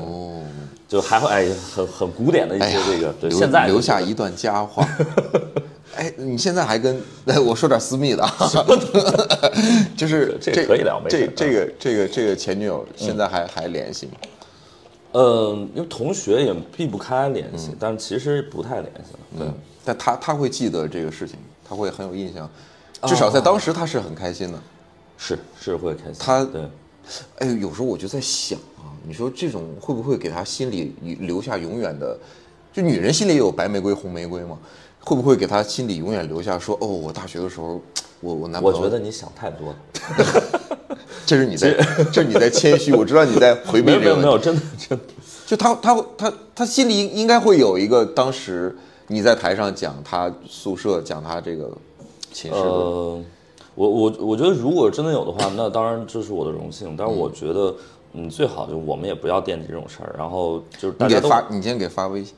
[0.88, 4.88] 就还会哎很很古典的一些这个，对，现在留下一段佳话。
[5.94, 8.34] 哎，你现在还跟哎， 我说点私密的啊，
[9.96, 14.12] 就是这个可以聊没这啊这个这个这个前女友现在还还联系吗？
[15.12, 19.46] 嗯，因为同学也避不开联系，但是其实不太联系了，对。
[19.84, 21.36] 但他他会记得这个事情，
[21.68, 22.50] 他会很有印象，
[23.06, 24.58] 至少在当时他是很开心的。
[25.16, 26.62] 是是会开心，他对，
[27.38, 32.18] 哎，有时候我就在想啊，你说这种会不会给他心里留下永远的？
[32.72, 34.58] 就女人心里也有白玫瑰、红玫瑰嘛？
[34.98, 37.80] 会不会给他心里永远留下说，哦，我大学的时候，
[38.20, 39.76] 我我男朋我，觉得你想太多了，
[41.24, 41.72] 这是你在，
[42.10, 44.36] 这是你在谦虚，我知道你在回避 没有没有。
[44.36, 45.04] 真的真的，
[45.46, 51.70] 就他他他他心里应该会有一个，当时你在台上讲他宿舍，讲他这个
[52.32, 53.22] 寝室的，呃，
[53.74, 57.74] 我我我觉得如果真的有的话，那当然这是我的荣幸，但是我觉得。
[58.16, 62.32] 嗯，最好就我们也不要惦记这种事儿，然后就是大家都你给发，你今天给发微信，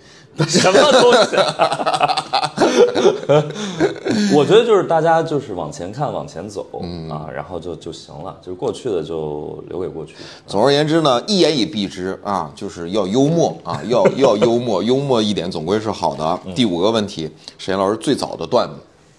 [0.46, 2.52] 什么东西、啊？
[4.34, 6.66] 我觉得就是大家就是往前看，往前走、
[7.10, 10.14] 啊，然后就就行了，就是过去的就留给过去。
[10.46, 16.38] 总而言之呢，一言以蔽之啊，就是要幽默啊， 要要幽默，幽默一点总归是好的。
[16.54, 18.74] 第五个问题，沈岩老师最早的段子，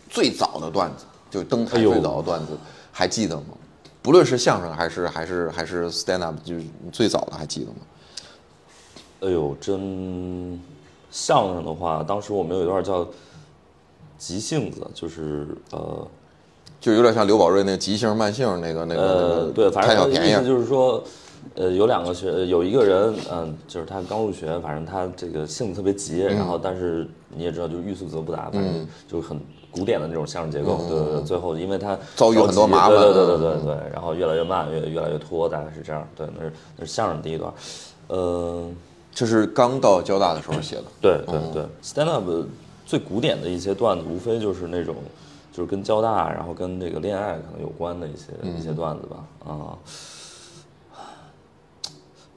[0.09, 2.57] 最早的段子，就登台最早的段子，
[2.91, 3.43] 还记得吗？
[4.01, 7.77] 不论是相声还是还是还是 stand up，就是最早的还记得吗？
[9.21, 10.61] 哎呦，真
[11.17, 13.05] 相声的话，当时我们有一段叫
[14.19, 16.07] 急性子，就是呃
[16.79, 20.45] 就有点像刘宝瑞那个急性慢性那个那个，呃对，反正他的意思。
[20.45, 21.03] 就是说，
[21.55, 29.39] 呃，有两个学，呃有一个人，嗯、就是他刚入学，反正他这个性子特别急，然嗯后但是你也知道，就是欲速则不达，反正就是很
[29.71, 37.51] 古典的那种相声结构，对对对，最后因为他嗯遭遇很多麻烦对对对对嗯对对，然后越来越慢，越越来越拖，大概是这样，对，那是那是相声第一段，
[38.07, 38.63] 呃，
[39.17, 40.83] 这是刚到交大的时候写的。
[41.01, 42.23] 对对对，stand up
[42.85, 44.95] 最古典的一些段子，无非就是那种，
[45.51, 49.25] 就是跟交大，然后跟这个恋爱可能有关的一些、一些段子吧。
[49.43, 49.73] 啊，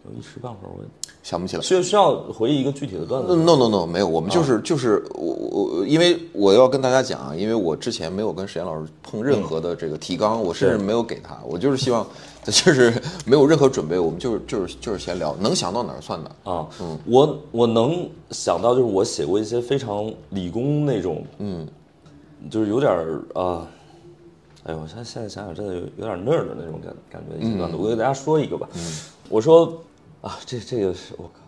[0.06, 0.82] 有一时半会儿我
[1.22, 1.62] 想不起来。
[1.62, 3.44] 需需要回忆一个具体的段子吗。
[3.44, 4.60] No no no，没有，我们就是、啊。
[4.64, 12.06] 就是我我，因为我要跟大家讲啊，因为我之前没有跟史岩老师碰任何的这个提纲，我甚至没有给他，我就是希望，
[12.44, 12.92] 就是
[13.26, 16.52] 没有任何准备，我们就是就是就是闲聊，能想到哪儿算哪儿。
[16.52, 16.66] 啊，
[17.04, 21.66] 我我能想到就是我写过一些非常理工那种，嗯，
[22.50, 23.66] 就是有点儿啊，
[24.64, 28.68] 哎呦，我现在现在想想真的有有点 nerd 的那种感感觉一些段子，我给大家说一个吧，
[29.28, 29.82] 我说
[30.20, 31.40] 啊，这这个是我靠。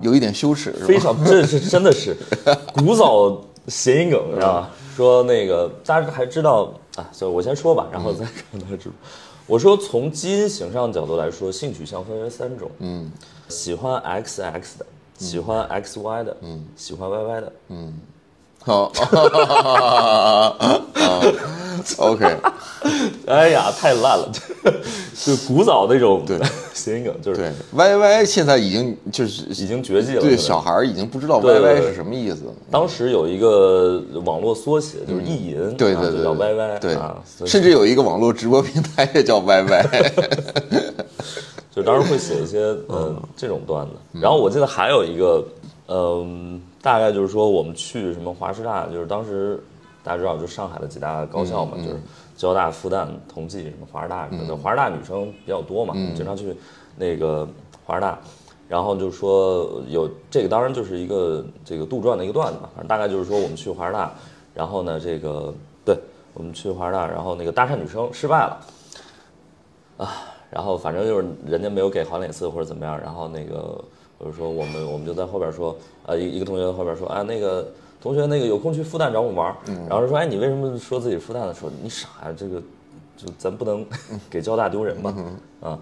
[0.00, 0.86] 有一点羞耻，是吧？
[0.86, 2.16] 非常，这是真的是
[2.74, 4.70] 古早谐音梗，知道吧？
[4.96, 8.94] 说那个大家还知道啊，所以我先说吧，然后再看大家知道。
[9.46, 13.10] 我说从基因形上角度来说，性取向分为三种，嗯，
[13.48, 14.86] 喜欢 XX 的，
[15.18, 17.52] 喜欢 XY 的，嗯，喜欢 YY 的，
[18.64, 18.92] 好
[21.96, 22.24] ，OK，
[23.26, 24.30] 哎呀，太烂了，
[25.24, 26.38] 就古早那种对
[26.72, 30.20] 谐音梗，就是对，Y Y 现在已经就是已经绝迹了。
[30.20, 32.42] 对小孩已经不知道 YY 是什么意思。
[32.70, 36.96] 当时有一个网络缩写，就是意淫，对对对叫 YY，对，
[37.46, 40.12] 甚至有一个网络直播平台也叫 Y Y。
[41.74, 45.42] 就当时会写一些嗯这种段子，然后我记得还有一个，
[45.88, 49.62] 嗯、大概就是说我们去什么华师大，就是当时
[50.02, 51.96] 大家知道，就上海的几大高校嘛，就是
[52.36, 56.54] 交大、复旦、同济什么华师大什么的，华师大女生比较多嘛，经常去
[56.96, 57.48] 那个
[57.86, 58.18] 华师大。
[58.68, 64.10] 然后就是说有这个，当然就是一个这个杜撰的一个段子嘛，反正大概就是说我们去华师大，
[64.54, 65.52] 然后呢，这个
[65.84, 65.94] 对
[66.32, 68.60] 我们去华师大，然后那个搭讪女生失败了，
[69.98, 70.08] 啊
[70.50, 73.82] 然后反正就是人家没有给好脸色或者怎么样，然后那个
[74.22, 77.66] 或者说我们我们就在后边说，啊一一个同学在后边说，啊那个
[78.00, 79.56] 同学那个有空去复旦找我们玩儿，
[79.88, 81.52] 然后说哎你为什么说自己复旦的？
[81.52, 82.60] 说你傻呀、这个
[83.16, 83.84] 就咱不能
[84.30, 85.12] 给交大丢人吧？
[85.60, 85.78] 啊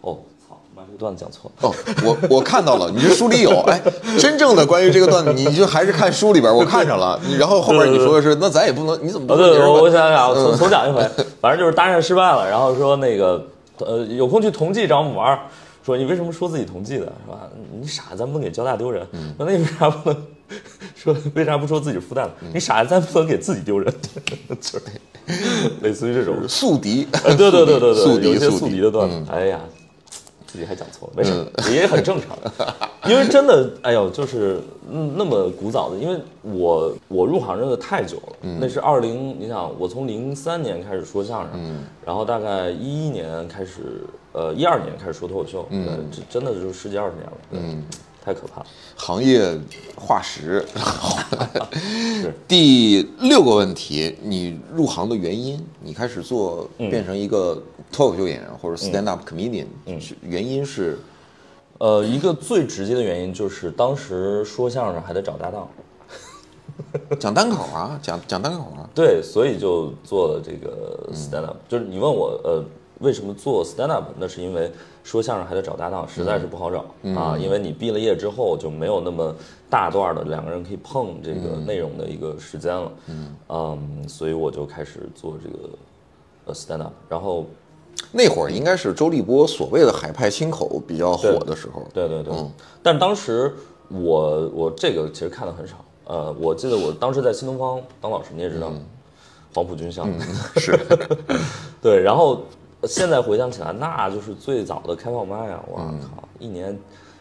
[0.00, 1.68] 哦操，妈这个段子讲错了。
[1.68, 3.80] 哦，我我看到了，你这书里有，哎，
[4.18, 7.18] 真正的关于这个段子，你就还是看书里边，我看上了。
[7.26, 9.82] 你然后后边你说的是，那咱也不能，你怎么不啊，对，能别人问？
[9.84, 11.08] 我想想想，重重讲一回，
[11.40, 13.42] 反正就是搭讪失败了，然后说那个
[13.78, 15.40] 呃有空去同济找我们玩儿，
[15.84, 17.48] 说你为什么说自己同济的，是吧？
[17.78, 19.06] 你傻，咱不能给交大丢人。
[19.36, 20.22] 那、那你为啥不能
[20.96, 22.32] 说为啥不说自己是复旦的？
[22.54, 23.94] 你傻，咱不能给自己丢人，
[24.60, 24.82] 就是
[25.82, 26.48] 类似于这种。
[26.48, 29.60] 宿敌，呃对对对对对，宿有一些宿敌的段子，哎呀，
[30.54, 32.38] 自己还讲错了，没事，也很正常。
[33.10, 47.82] 因为真的，哎呦，就是嗯那么古早的，因为我我入行真的太久了，那是二零，你想我从零三年开始说相声，然后大概一一年开始，呃一二年开始说脱口秀，嗯，这真的就是十几二十年了，嗯，
[48.24, 48.66] 太可怕了。
[48.96, 49.58] 行业
[49.96, 50.64] 化石。
[52.48, 57.62] 第六个问题，你入行的原因，你开始做变成一个
[57.92, 59.66] 脱口秀演员或者 stand up comedian，
[60.00, 60.98] 是原因是，
[61.78, 65.68] 呃，一个最直接的原因就是当时说相声还得找搭档，
[67.20, 71.56] 讲单口啊，讲讲单口啊，对，所以就做了这个 stand up。
[71.68, 72.64] 就是你问我，呃，
[73.00, 74.10] 为什么做 stand up？
[74.18, 74.70] 那是因为
[75.04, 76.84] 说相声还得找搭档，实在是不好找
[77.14, 77.38] 啊。
[77.38, 79.32] 因为你毕了业之后就没有那么
[79.70, 82.92] 大段的两个人可以碰这个内容的一个时间了。
[83.48, 85.68] 嗯，所以我就开始做这个
[86.46, 86.92] 呃 stand up。
[87.08, 87.46] 然后
[88.10, 91.86] 那会儿应该是周立波所谓的海派清口比较火的时候。
[91.92, 92.34] 对对对，
[92.82, 93.54] 但当时
[93.88, 95.76] 我我这个其实看的很少。
[96.06, 98.70] 呃，我记得我当时在新东方当老师，你也知道，
[99.54, 100.06] 黄埔军校。
[100.56, 100.78] 是，
[101.80, 102.42] 对，然后
[102.86, 105.64] 现在回想起来，那就是最早的开放麦啊！
[105.68, 106.78] 我靠，一年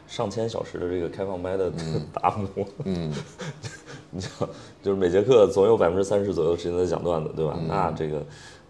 [0.07, 1.71] 上千小时的这个开放麦的
[2.13, 3.13] 打磨，嗯，
[4.11, 4.31] 你想，
[4.81, 7.57] 就是每节课总有百分之三十左右的时间在讲段子，对吧？
[7.67, 8.25] 那这个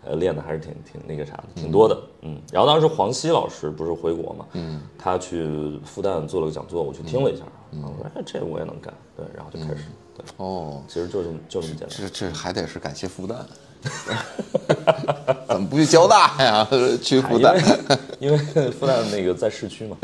[0.06, 2.40] 呃练的还是挺挺那个啥的，挺多的，嗯。
[2.52, 9.86] 然后当时黄西老师不是回国嘛，嗯，他去复旦做了个讲座，我去听了一下，我说哎，这我也能干，对，然后就开始，
[10.16, 11.90] 对，哦，其实就这么就这么简单。
[11.90, 13.38] 这这还得是感谢复旦，
[15.48, 16.68] 怎么不去交大呀？
[17.02, 17.56] 去复旦，
[18.20, 19.98] 因为复旦那个在市区嘛。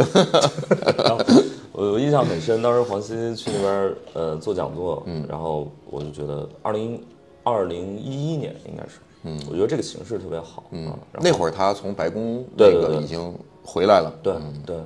[0.98, 1.20] 然后
[1.72, 7.02] 我我印象很深，当时黄西去那边呃做讲座，嗯，然后我就觉得二零
[7.44, 14.34] 二零一一年应该是，嗯，我觉得这个形式特别好，嗯，那会儿他从白宫那个已经回来了，对
[14.66, 14.78] 对，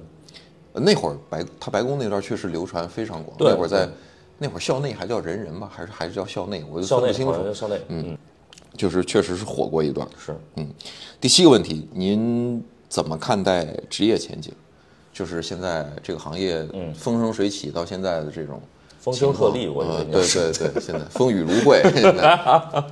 [0.73, 3.89] 那会儿白他白宫那段确实流传非常广，那会儿在
[4.37, 8.17] 那会儿校内还叫人人吧，还是还是叫校内，我就校内分不清楚，校内，嗯，
[8.76, 10.07] 就是确实是火过一段。
[10.17, 10.67] 是，嗯，
[11.21, 14.51] 第七个问题，您怎么看待职业前景？
[15.13, 18.59] 就是现在这个行业风生水起到现在的这种
[18.99, 22.84] 风声鹤唳，我觉得呃对对对，现在风雨如晦， 现在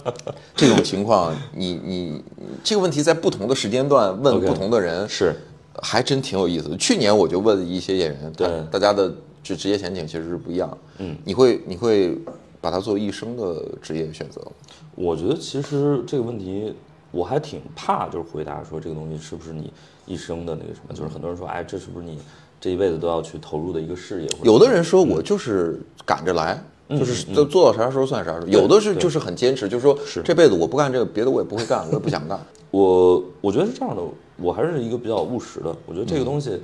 [0.56, 5.36] 这种情况，你你你这个问题在不同的时间段问不同的人是
[5.82, 6.78] 还真挺有意思的。
[6.78, 9.12] 去年我就问一些演员，对大大家的
[9.42, 10.78] 职职业前景其实是不一样。
[11.00, 12.16] 嗯，你会你会
[12.60, 14.52] 把它作为一生的职业选择吗？
[14.96, 16.74] 我觉得其实这个问题
[17.12, 19.72] 我还挺怕，就是回答说这个东西是不是你
[20.06, 22.18] 一生的那个什么，就是很多人说，哎，这是不是你
[22.60, 24.30] 这一辈子都要去投入的一个事业？
[24.44, 28.48] 有的人说我就是赶着来，就是做做到啥时候算啥时候。
[28.48, 32.40] 有的是就是很坚持，就是说这辈子我不干这个，别的我也不会干，我也不想干。
[32.72, 34.02] 我我觉得是这样的，
[34.38, 35.76] 我还是一个比较务实的。
[35.86, 36.58] 我觉得这个东西，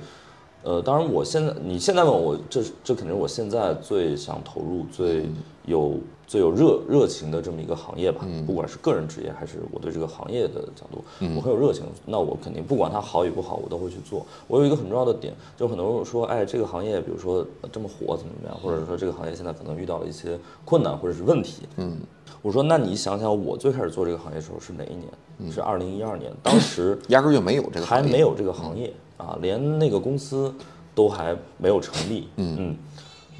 [0.62, 5.26] 呃，当然我现在你现在问我，这这肯定是我现在最想投入、最
[5.68, 5.94] 有
[6.26, 8.26] 最有热热情的这么一个行业吧。
[8.46, 11.04] 不管是个人职业还是我对这个行业的角度，
[11.36, 11.84] 我很有热情。
[12.04, 14.26] 那我肯定不管它好与不好，我都会去做。
[14.46, 21.96] 我有一个很重要的点，就很多人说，哎，这个行业比如说呃这么火怎么怎么样，或者说这个行业现在可能遇到了一些困难或者是问题，嗯。
[22.40, 25.52] 我说，那你想想，我最开始做这个行业的时候是哪一年？
[25.52, 30.54] 是二零一二年，当时 压根儿就没有这个还没有这个行业啊，连那个公司
[30.94, 32.28] 都还没有成立。
[32.36, 32.76] 嗯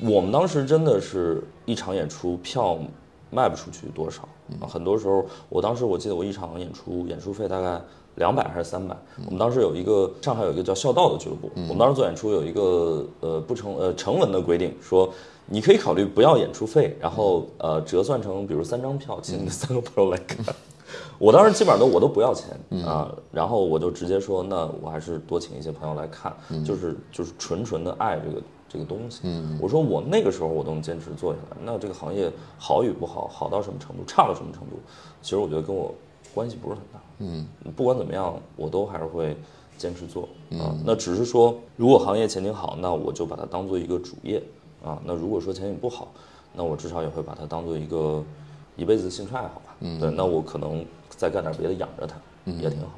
[0.01, 2.79] 我们当时真的是一场演出票
[3.31, 4.23] 卖不出去多少
[4.61, 7.81] 啊，很多时候，我当时我记得我一场演出演出费大概
[8.17, 8.97] 两百还是三百。
[9.27, 15.13] 我们当时有一个上海有一个叫孝道的俱乐部，我们当时做演出有一个呃不成呃成文的规定说。
[15.51, 20.45] 你可以考虑不要演出费，然后呃折算成比如三张票，请你的三个朋友来看。
[21.19, 29.21] 我当时基本上都我都不要钱啊，然后我就直接说，那我还是多请一些朋友来看，就是就是纯纯的爱这个这个东西。
[29.25, 34.79] 嗯我说我那个时候我都能坚持做下来，那这个行业好与不好，好到什么程度，差到什么程度，
[35.23, 35.95] 其实我觉得跟我
[36.35, 37.01] 关系不是很大。
[37.21, 39.37] 嗯，不管怎么样，我都还是会
[39.77, 40.75] 坚持做啊。
[40.85, 44.43] 那只是说，如果行业前景好，那我就把它当做一个主业
[44.85, 45.01] 啊。
[45.05, 46.09] 那如果说前景不好，
[46.55, 48.23] 那我至少也会把它当做一个
[48.77, 49.77] 一辈子的兴趣爱好吧。
[49.81, 52.91] 嗯，对，那我可能再干点别的养着它，也挺好。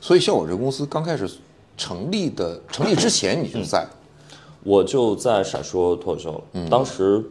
[0.00, 1.28] 所以像我这公司刚开始
[1.76, 3.84] 成立的成立之前你就在，
[4.64, 7.24] 我就在闪烁脱口秀了，当时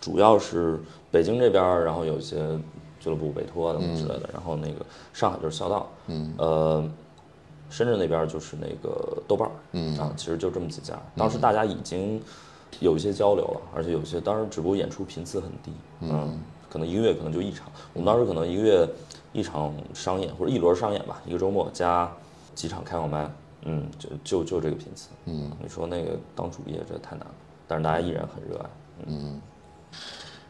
[0.00, 2.36] 主要是北京这边，然后有一些
[2.98, 6.90] 俱乐部委托的之类的，然后那个上海就是孝道，嗯，呃，
[7.68, 9.98] 深圳那边就是那个豆瓣儿，嗯。
[9.98, 10.98] 啊，其实就这么几家。
[11.16, 12.22] 当时大家已经
[12.80, 16.38] 有一些交流了，而且有些当时只不过演出频次很低，嗯，
[16.70, 17.66] 可能一个月可能就一场。
[17.92, 18.88] 我们当时可能一个月
[19.32, 22.10] 一场商演或者一轮商演吧，一个周末加
[22.54, 23.28] 几场开放麦，
[23.64, 27.34] 嗯，就就就这个频次，嗯，你说那个当主业这太难了，
[27.68, 28.70] 但是大家依然很热爱，
[29.06, 29.40] 嗯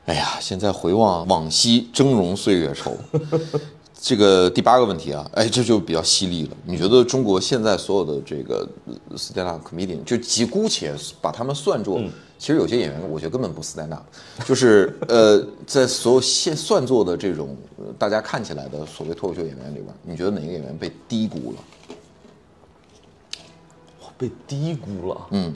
[0.06, 2.92] 哎呀，现在回望往昔峥嵘岁月稠。
[4.04, 6.56] 这个第八个问题啊，哎，这就比较犀利了。
[6.64, 12.02] 你觉得中国现在所有的这个呃 stand up comedian，就即姑且把他们算作，
[12.36, 14.02] 其实有些演员我觉得根本不 stand up，
[14.44, 21.58] 就是呃，在所有现算作的这种呃大家看起来的所谓脱口秀演员里边，你觉得哪个演员被低估了？
[24.22, 25.52] 被低估了，嗯，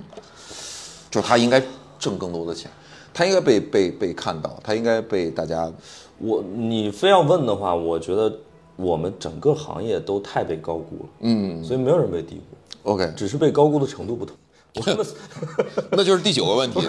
[1.09, 1.63] 就是他应该
[2.01, 2.69] 挣更多的钱，
[3.15, 5.73] 他应该被被被看到，他应该被大家
[6.19, 8.37] 我你非要问的话，我觉得
[8.75, 14.35] 我们整个行业都太被高估了，嗯，所以没有人被低估，OK，只是被高估的程度不同。
[15.93, 16.81] 那就是第九个问题。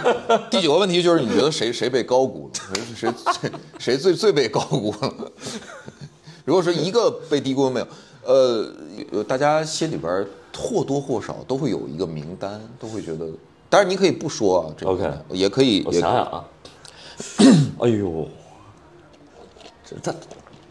[0.52, 2.76] 第九个问题就是你觉得谁谁被高估了？
[2.94, 5.14] 谁谁谁谁最最被高估了？
[6.44, 7.88] 如果说一个被低估都没有，
[8.26, 8.74] 呃，
[9.12, 13.30] 呃大家心里边儿或多或少都会有一个名单，都会觉得。
[13.70, 16.46] 当然你可以不说啊，这个 OK 也可以，我想想啊，
[17.80, 18.28] 哎呦，
[19.86, 20.16] 这他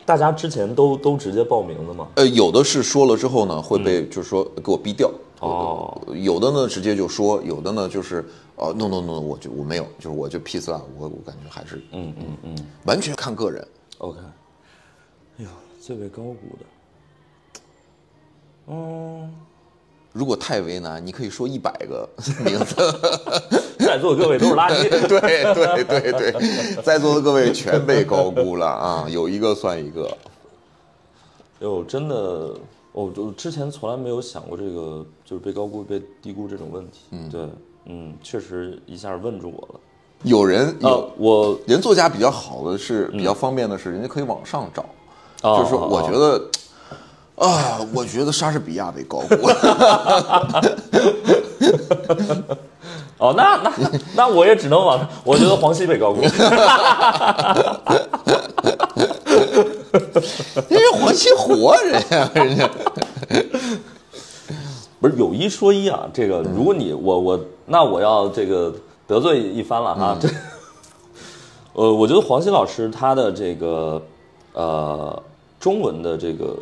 [0.05, 2.09] 大家之前都都直接报名的吗？
[2.16, 5.11] 呃，有的是说了之后呢，会被就是说给我逼掉。
[5.41, 8.24] 哦，有的呢直接就说，有的呢就是
[8.57, 13.66] 呃，no no no，我就我没有，就是我就 peace 了，我我感觉还是嗯嗯嗯完全看个人。
[13.99, 14.18] ，OK。
[15.39, 17.61] 哎呦，最为高估的，
[18.68, 19.30] 嗯，
[20.17, 22.09] 如果太为难，你可以说一百个
[22.43, 22.75] 名字。
[23.79, 24.89] 在座的各位都是垃圾。
[25.07, 30.09] 对对对对，在座的各位全被高估了啊，有一个算一个。
[31.61, 32.55] 哟，真的，
[32.93, 37.01] 我就之前从来没有想过这个，就是被高估、被低估这种问题。
[37.11, 37.41] 嗯，对，
[37.85, 39.81] 嗯，确实一下问住我了。
[40.23, 44.83] 有人有、呃，我人作家比较好的是比较方便的是，人家可以往上找，
[45.43, 46.43] 哦就是说我觉得。
[47.37, 50.76] 啊，我觉得莎士比亚被高估了。
[53.18, 53.72] 哦，那那
[54.14, 56.22] 那我也只能往，我觉得黄西被高估。
[60.68, 62.70] 因为黄西活着呀，人家。
[64.99, 68.74] 不是有一说一啊，这个如果你我我那我要这个
[69.07, 70.28] 得罪一番了哈，这
[71.74, 74.03] 呃，我觉得黄西老师他的这个
[74.55, 75.22] 呃
[75.61, 76.57] 中文的这个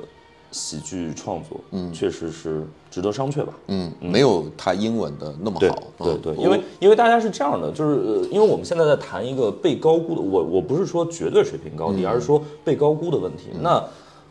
[0.54, 3.52] 喜剧创作，嗯，确实是值得商榷吧。
[3.66, 5.82] 嗯，没有他英文的那么好。
[5.98, 6.20] 嗯。
[6.22, 13.48] 对对，因为因为大家是这样的，就是呃，因为我们现在在谈一个被高估的，我我不是说绝对水平高低，而是说被高估的问题。
[13.60, 13.84] 那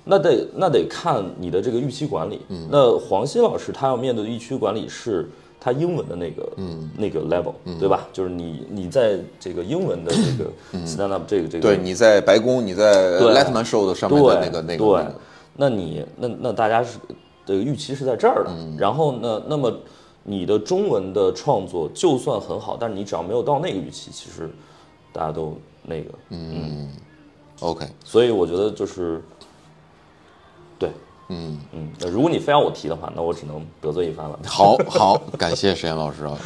[0.06, 2.40] 那得那得看你的这个预期管理。
[2.48, 2.70] 嗯。
[2.72, 6.90] 那黄西老师他要面对的预期管理是他英文的那个嗯。
[6.98, 8.08] 那个 level，对吧？
[8.14, 10.50] 就是你你在这个英文的这个
[10.88, 14.86] stand up 这个这个对，你在白宫，你在 Letterman Show 的上面的那个那个。
[14.86, 15.06] 对
[15.56, 16.98] 那你那那大家是
[17.46, 18.76] 的预期是在这儿的，嗯。
[18.78, 19.72] 然后呢，那么
[20.24, 24.50] 你的中文的创作就算很好，但是你只要没有到那个预期，其实
[25.12, 26.90] 大家都那个，嗯。
[27.60, 29.22] OK，所以我觉得就是，
[30.80, 30.90] 对，
[31.30, 31.60] 嗯。
[31.72, 34.40] 嗯，那如果你非要我提的话，那我只能得罪一番了。
[34.48, 36.38] 好好，感谢石岩老师啊。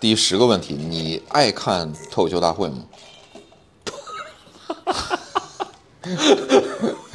[0.00, 2.84] 第十个问题，你爱看脱口秀大会吗？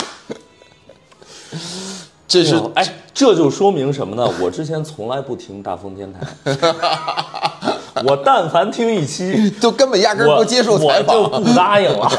[2.27, 2.83] 这是哎，
[3.13, 4.27] 这就说明什么呢？
[4.41, 6.19] 我之前从来不听大风天台，
[8.07, 12.09] 我但凡听一期， 就根本压根儿不接受采访我就，不答应了。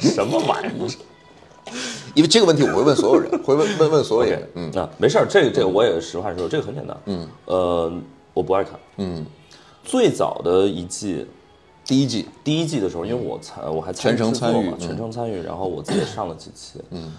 [0.00, 0.72] 什么玩意儿？
[2.14, 4.48] 因为这个问题我会问所有人，会问问问所有人。
[4.54, 6.96] 嗯，啊，没事儿，这个这个我也实话实说，这个很简单。
[7.06, 7.92] 嗯，呃，
[8.34, 8.78] 我不爱看。
[8.98, 9.24] 嗯，
[9.84, 11.26] 最早的一季，
[11.86, 16.80] 第一季，第一季的时候，因为我参我还参全程参与嗯全程参与，然后我自己上了几期。
[16.90, 17.12] 嗯，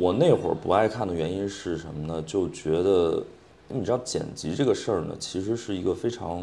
[0.00, 2.22] 我那会儿不爱看的原因是什么呢？
[2.26, 3.22] 就觉得
[3.68, 6.42] 你知道剪辑这个事儿呢，其实是一个非常，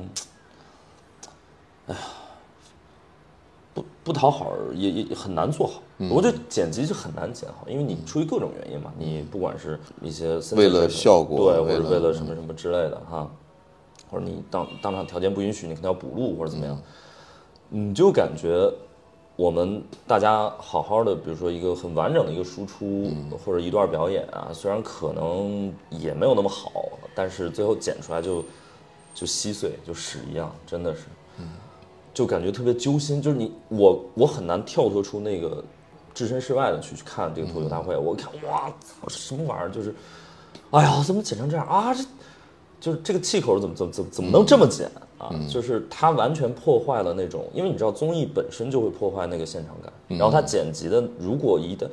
[1.87, 2.01] 哎呀，
[3.73, 5.81] 不不讨好，也也很难做好。
[5.97, 13.27] 嗯我觉得剪辑是很难剪好，因为你出于各种原因嘛，你不管是一些为了效果对，或者为了为了什么什么之类的哈，
[14.11, 16.79] 或者你当当场条件不允许，你可能要补录或者怎么样，
[17.69, 18.71] 你就感觉
[19.37, 23.11] 我们大家好好的，比如说一个很完整的一个输出、
[23.45, 26.71] 或者一段表演啊，虽然可能也没有那么好，
[27.13, 28.43] 但是最后剪出来就
[29.13, 31.01] 就稀碎，就屎一样，真的是，
[32.15, 33.21] 就感觉特别揪心。
[33.21, 35.63] 就是你我我很难跳脱出那个
[36.15, 39.93] 置身事外的去去看这个脱口秀大会，我看哇操什么玩意儿，就是，
[40.71, 42.03] 哎呀怎么剪成这样啊这。
[42.79, 45.33] 就是这个气口怎么怎么怎么怎么能这么剪啊？
[45.49, 51.87] 就是它完全破坏了那种，因为你知道综艺本身就会破坏那个现场感，然后它剪辑的如果一旦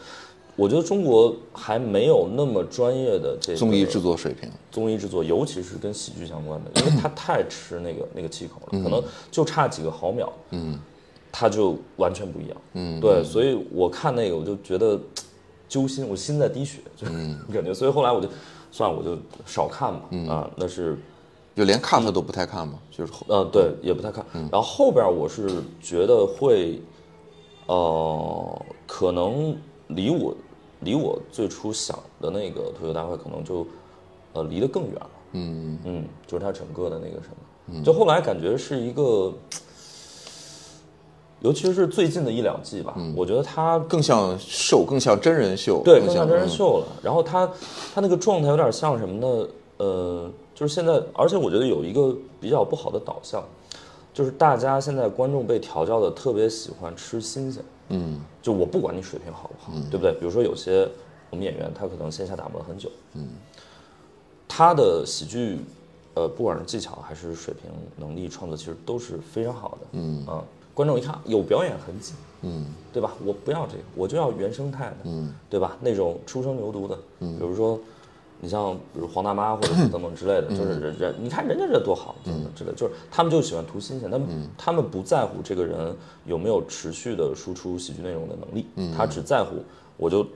[0.56, 10.78] 我觉得中国还没有那么专业的这个综艺制作水平，综艺制作，尤其是跟喜剧相关的，因为它太吃那个那个气口了，可能就差几个毫秒，嗯，
[11.32, 14.96] 它就完全不一样，嗯，对，所以我看那个我就觉得
[15.66, 17.12] 揪心，我心在滴血，就是
[17.52, 18.28] 感觉，所以后来我就
[18.74, 19.16] 算了，我就
[19.46, 20.98] 少看吧，啊，那是
[21.54, 24.26] 就连看他都不太看嘛，就是后呃，对，也不太看。
[24.50, 26.80] 然后后边我是觉得会，
[27.66, 29.56] 呃，可能
[29.86, 30.34] 离我
[30.80, 33.64] 离我最初想的那个脱口大会可能就
[34.32, 35.10] 呃离得更远了。
[35.34, 35.78] 嗯。
[35.84, 37.28] 嗯，就是他整个的那个什
[37.68, 39.32] 么，就后来感觉是一个，
[41.44, 46.86] 尤其是最近的一两季吧，我觉得他更像秀，更像真人秀，对，更更像真人嗯秀了。
[47.02, 47.46] 然后他
[47.94, 49.46] 他那个状态有点像什么呢？
[49.76, 53.44] 呃，就是现在，而且我觉得有一个比较不好的导向，
[54.14, 57.62] 就是大家现在观众被调教的特别喜欢吃新鲜。
[57.90, 60.12] 嗯，就我不管你水平好不好，对不对？
[60.12, 60.88] 比如说有些
[61.28, 63.28] 我们演员他可能线下打磨了很久，嗯，
[64.48, 65.58] 他的喜剧。
[66.16, 69.86] 呃，不管是技巧还是水平、能力、创作，其实都是非常好的。
[69.94, 70.44] 嗯啊，
[70.74, 73.12] 观众一看有表演痕迹，嗯，对吧？
[73.24, 75.76] 我不要这个，我就要原生态的，嗯，对吧？
[75.80, 77.78] 那种初生牛犊的，嗯，比如说，
[78.40, 85.94] 你像比如黄大妈或者是 等等之类的，就是人人，你看人家这多好，等等之类的，就是他们就喜欢图新鲜，他们他们不在乎这个人
[86.26, 88.66] 有没有持续的输出喜剧内容的能力，
[88.96, 89.62] 他只在乎
[89.96, 90.26] 我就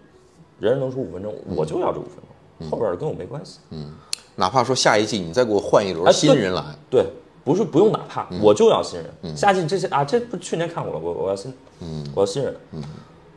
[0.61, 2.14] 人人能说五分钟，我就要这五分
[2.61, 3.93] 钟，后边的跟我没关系，嗯。
[4.36, 7.05] 哪怕说下一季你再给我换一轮哎新人来，对，
[7.45, 9.36] 不是不用哪怕，我就要新人。
[9.36, 12.82] 夏季这些啊，这不去年看过了，我我要新，嗯，我要新人，嗯，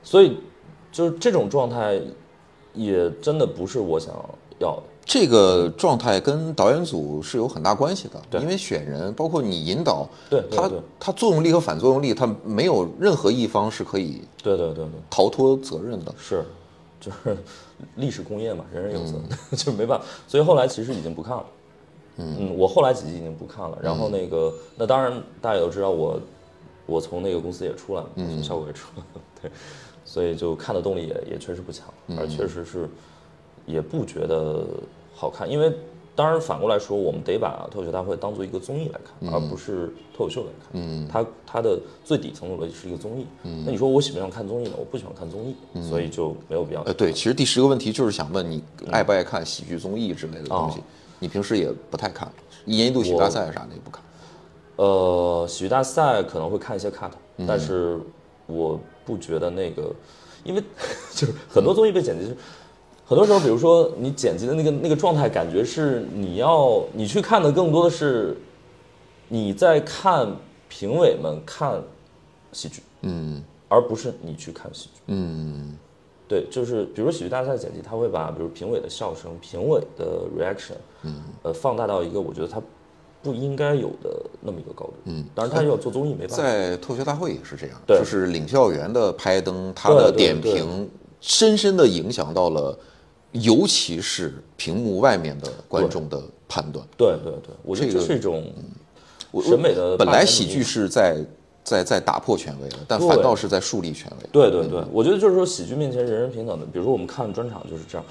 [0.04, 0.38] 所以
[0.92, 2.02] 就是这种状态，
[2.74, 4.14] 也真的不是我想
[4.60, 4.84] 要的。
[5.04, 16.14] 这个状态跟导演组是有很大关系的，因为选人，包括你引导，对对对它作用力和反作用力，它没有任何一方是可以对对对对，逃脱责任的。
[16.18, 16.46] 是，
[17.00, 17.36] 就是
[17.96, 19.20] 历史工业嘛，人人有责，
[19.58, 20.06] 就没办法。
[20.28, 21.46] 所以后来其实已经不看了。
[22.18, 23.78] 嗯，我后来几集已经不看了。
[23.82, 26.20] 然后那个，那当然大家也都知道我，
[26.86, 29.52] 我从那个公司也出来了，我从效果也出来了， 对，
[30.06, 31.88] 所以就看的动力也也确实不强，
[32.18, 32.90] 而确实是
[33.66, 34.66] 也不觉得
[35.14, 35.72] 好看，因为。
[36.14, 40.70] 当然，反过来说，我们得把脱口秀大会当做一个综艺来看，而不是脱口秀来看。
[40.74, 43.26] 嗯，它它的最底层的逻辑是一个综艺。
[43.44, 44.74] 嗯，那你说我喜不喜欢看综艺呢？
[44.78, 45.56] 我不喜欢看综艺，
[45.90, 46.82] 所以就没有必要。
[46.82, 50.80] 呃，对，其实第十个问题就是想问你爱不爱看喜剧综艺之类的东西？
[50.80, 50.84] 哦
[51.22, 52.30] 你平时也不太看，
[52.66, 54.02] 一年一度喜剧大赛啥的也不看。
[54.78, 57.12] 呃，喜剧大赛可能会看一些 cut，、
[57.48, 58.00] 但是
[58.48, 59.94] 我不觉得那个，
[60.44, 60.64] 因为
[61.14, 62.36] 就是很多综艺被剪辑是，
[63.06, 68.36] 很多时候，比如说你剪辑的那个那个状态，感觉是你要你去看的更多的是
[69.28, 70.36] 你在看
[70.68, 71.80] 评委们看
[72.52, 75.78] 喜剧，嗯，而不是你去看喜剧，嗯。
[76.32, 82.62] 对，就是比如说喜剧大赛剪辑，他会把比如评委的笑声、评委的 reaction，嗯，呃，放大到一个我觉得他
[83.22, 84.10] 不应该有的
[84.40, 84.94] 那么一个高度。
[85.04, 86.38] 嗯，当然他要做综艺没办法。
[86.38, 92.80] 在脱口秀大会也是这样，对就是领笑员的拍灯，他的点评深深的影响到了，
[93.34, 96.88] 尤其是屏幕外面的观众的判断。
[96.96, 98.50] 对对对，我觉得这是一种
[99.32, 101.18] 我审美的本来喜剧是在
[101.64, 104.30] 在在打破权威了，但反倒是在树立权威。
[104.32, 106.66] 对对对，我觉得就是说喜剧面前人人平等的。
[106.66, 108.06] 比如说我们看专场就是这样，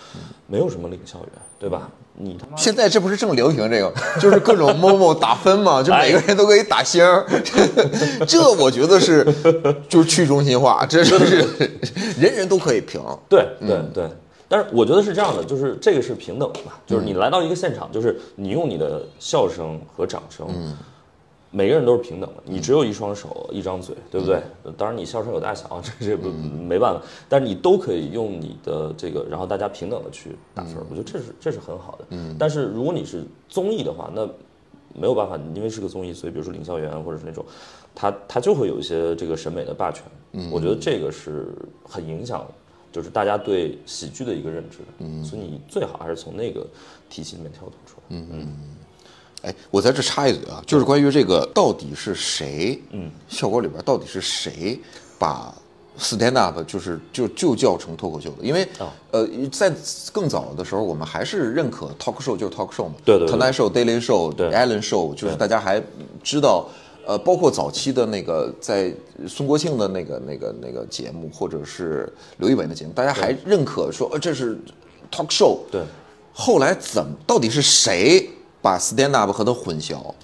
[0.47, 1.29] 没有什么领笑员，
[1.59, 1.91] 对吧？
[2.15, 7.25] 你他妈现在这不是正流行这个， 就是各种某某打分嘛，就每个人都可以打星儿，
[8.27, 9.25] 这我觉得是
[9.89, 11.39] 就是去中心化，这就是
[12.21, 13.01] 人人都可以评。
[13.29, 14.05] 对对对。
[14.53, 20.47] 但是我觉得是这样的，就是这个是平等的嘛，就是你来到一个现场，就是你用你的笑声和掌声，
[21.53, 24.41] 每个人都是平等的，你只有一双手一张嘴，对不对？
[24.77, 32.17] 当然你笑声有大小， 这这不没办法，但是你都可以用你的这个，然后大家平等的去打分，我觉得这是这是很好的。
[32.39, 34.25] 但是如果你是综艺的话，那
[34.95, 37.45] 没有办法，因为是个综艺，所以比如说领校员或者是那种，
[37.95, 40.05] 他他就会有一些这个审美的霸权。
[40.53, 41.49] 我觉得这个是
[41.85, 42.47] 很影响，
[42.93, 45.25] 就是大家对喜剧的一个认知的。
[45.25, 46.65] 所以你最好还是从那个
[47.09, 48.17] 体系里面跳脱出来。
[49.43, 54.79] 哎，我在这插一嘴啊，就是关于这个到底是谁，嗯，效果里边到底是谁
[55.19, 55.55] 把
[55.99, 58.45] stand up 就是就就叫成脱口秀的？
[58.45, 59.73] 因为、哦呃，在
[60.13, 65.83] 更早的时候，我们还是认可 talk show 就是 talk show 嘛，对对对 Tonight Show、Daily Show、对 Ellen Show，就是大家还
[66.23, 66.69] 知道。
[67.07, 68.93] 呃，包括早期的那个在
[69.27, 74.57] 孙国庆的那个、那个、那个节目，或者是刘仪伟的节目，大家还认可说，呃，这是
[75.11, 75.59] talk show。
[75.73, 75.81] 对，
[76.33, 78.29] 后来怎么到底是谁
[78.63, 80.15] 把 stand up 和它混淆？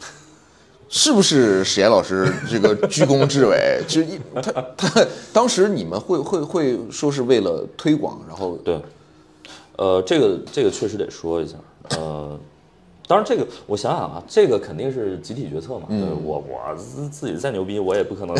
[0.88, 3.82] 是不是史岩老师这个居功至伟？
[3.88, 8.80] 就一他他当时你们会会会说是为了推广，然后对，
[9.76, 11.56] 呃，这个这个确实得说一下，
[11.90, 12.38] 呃，
[13.08, 18.36] 当然这个我想想啊，这个肯定是集体决策嘛，对我我自自己再牛逼，我也不可能，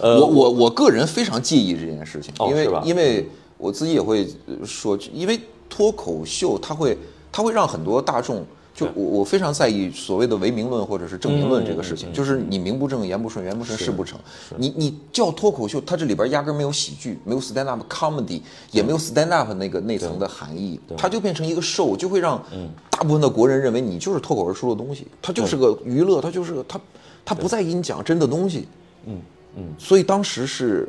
[0.04, 3.26] 我我我个人非常介意这件事情，因为因为
[3.56, 5.40] 我自己也会呃说，因为
[5.70, 6.96] 脱口秀它会
[7.32, 8.44] 它会让很多大众。
[8.72, 14.18] 就我我非常在意所谓的唯名论或者是正名论这个事情，就是你名不正言不顺，言不顺事不成。
[14.56, 22.42] 你你叫脱口秀，它这里边压根儿没有喜剧，没有 stand up comedy，也没有 stand up 那个那层的含义，它就变成一个 show，就会让
[22.90, 26.80] 大部分的国人认为你就是脱口而出的东西，它就是个娱乐，它就是个它
[27.24, 28.66] 它不再给你讲真的东西。
[29.04, 29.20] 嗯
[29.56, 30.88] 嗯，所以当时是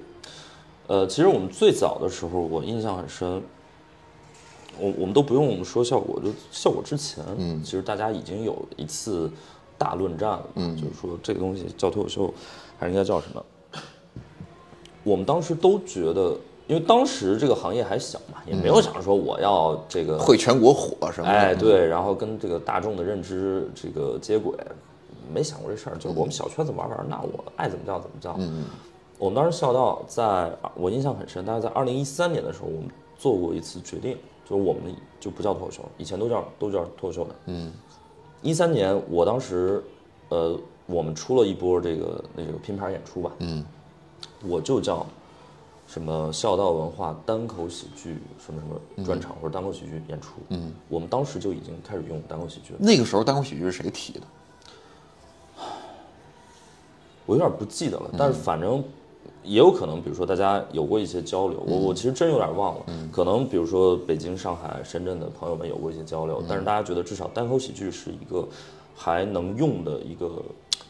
[0.87, 3.41] 呃，其实我们最早的时候，我印象很深。
[4.79, 9.29] 我我们都不用说效果，就效果之前，嗯，其实大家已经有一次
[9.77, 12.33] 大论战了，嗯，就是说这个东西叫脱口秀，
[12.79, 13.43] 还是应该叫什么？
[15.03, 16.35] 我们当时都觉得，
[16.67, 21.33] 因为当时这个行业还小嘛，也没有想着说我要这个会全国火什么的。
[21.33, 24.55] 哎，对，然后跟这个大众的认知这个接轨，
[25.33, 25.97] 没想过这事儿。
[25.97, 28.35] 就是我们小圈子玩玩，那我爱怎么叫怎么叫。
[28.39, 28.65] 嗯
[29.17, 34.17] 我们当时笑到在，我印象很深，大概在二零一三年的时候，我们做过一次决定，
[34.51, 37.35] 就是我们就不叫脱口秀，以前都叫都叫脱口秀的。
[37.45, 37.71] 嗯，
[38.41, 39.81] 一三年我当时，
[40.27, 43.31] 呃，我们出了一波这个那个拼盘演出吧。
[43.39, 43.65] 嗯，
[44.43, 45.05] 我就叫。
[45.87, 52.79] 什么孝道文化单口喜剧什么什么专场或者单口喜剧演出，嗯，我们当时就已经开始用单口喜剧了。
[52.79, 54.21] 那个时候单口喜剧是谁提的？
[57.25, 58.81] 我有点不记得了，但是反正
[59.43, 68.47] 也有可能，比如说大家有过一些交流，我我其实真有点忘了，可能比如说北京、上海、深圳的朋友们有过一些交流，但是大家觉得至少单口喜剧是一个
[68.95, 70.29] 还能用的一个，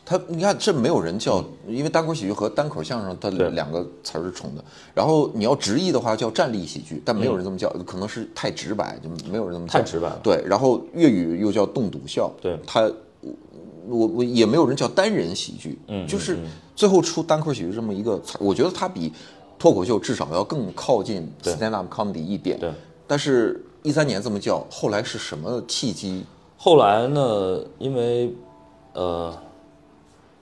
[0.03, 4.63] 他你看这没有人叫，因为单口喜剧和单口相声它对两个词儿是重的。
[4.93, 9.73] 然后你要直译的话叫站立喜剧，但没有人这么叫，可能是太直白，就没有人这么叫。
[9.73, 12.29] 太直白了对，然后粤语又叫冻笃笑。
[12.41, 12.91] 对它
[13.87, 16.37] 我我也没有人叫单人喜剧，嗯，就是
[16.75, 19.11] 最后出单口喜剧这么一个词，我觉得它比
[19.57, 22.59] 脱口秀至少要更靠近 stand up comedy 一点。
[22.59, 22.71] 对，
[23.07, 26.23] 但是一三年这么叫，后来是什么契机？
[26.57, 28.33] 后来呢，因为
[28.93, 29.33] 呃，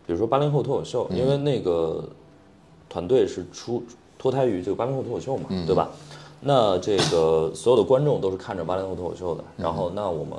[0.06, 2.08] 比如说八零后脱口秀，因为那个
[2.90, 3.84] 团队是出
[4.18, 5.90] 脱胎于这个八零后脱口秀嘛，对吧？
[6.42, 10.38] 那这个所有的观众都是看着八零后脱口秀的，然后那我们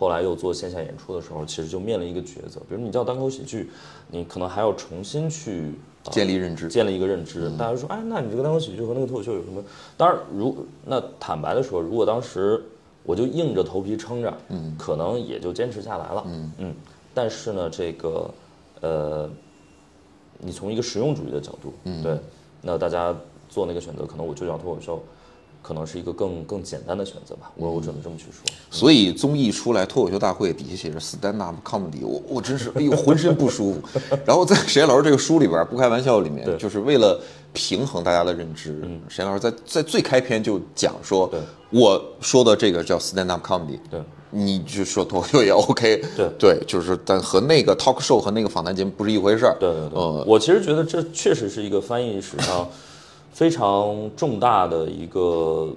[0.00, 3.68] 后来又做线下演出的时候，其实就面临一个抉择，比如你叫单口喜剧，
[4.08, 5.74] 你可能还要重新去。
[6.04, 6.66] 呃建立认知。
[6.68, 9.62] 建立一个认知，大家说，哎，那你这个单口喜剧和那个脱口秀有什么？
[9.98, 12.64] 当然，如那坦白的说，如果当时
[13.02, 16.24] 我就硬着头皮撑着，嗯，可能也就坚持下来了，
[16.56, 16.74] 嗯。
[17.12, 18.30] 但是呢，这个，
[18.80, 19.28] 呃，
[20.38, 22.18] 你从一个实用主义的角度，嗯，对，
[22.62, 23.14] 那大家
[23.50, 25.02] 做那个选择，可能我就叫脱口秀，
[25.62, 28.52] 可能是一个更更简单的选择吧，我我只能这么去说。
[28.70, 33.80] 所以综艺出来，脱口秀大会底下写着 stand up comedy，我我真是哎呦浑身不舒服。
[34.24, 37.20] 然后在沈岩老师这个书里边，不开玩笑里面，就是为了
[37.52, 41.30] 平衡大家的认知，沈岩老师在在最开篇就讲说，
[41.70, 44.00] 我说的这个叫 stand up comedy，对，
[44.30, 46.28] 你就说脱口秀也 OK，对。
[46.38, 52.66] 对，就是但和那个 talk show 和那个访谈节目不是一回事儿，对对对，呃，我其实觉得这确实是一个翻译史上
[53.30, 55.68] 非常重大的一个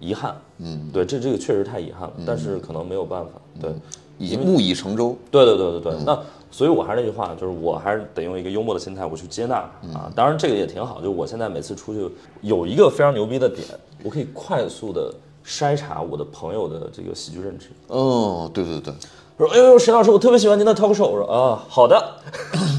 [0.00, 0.36] 遗憾。
[0.58, 3.32] 嗯，对，这这个确实太遗憾了，但是可能没有办法。
[3.60, 3.70] 对，
[4.18, 5.92] 已经木已成舟，对对对对对。
[6.04, 6.18] 那
[6.50, 9.56] 所以我还是那句话，就是我还是得用一个幽默的心态，我去接纳
[9.92, 10.10] 啊。
[10.14, 12.08] 当然这个也挺好，就我现在每次出去
[12.40, 13.66] 有一个非常牛逼的点，
[14.02, 15.12] 我可以快速的
[15.44, 17.66] 筛查我的朋友的这个喜剧认知。
[17.88, 18.94] 哦，对对对，
[19.36, 21.06] 说，哎呦，沈老师，我特别喜欢您的 talk show。
[21.06, 22.02] 我说啊，好的，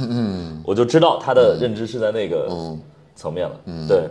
[0.10, 2.48] 嗯，我就知道他的认知是在那个
[3.18, 3.60] 层面了。
[3.66, 4.10] 嗯，对，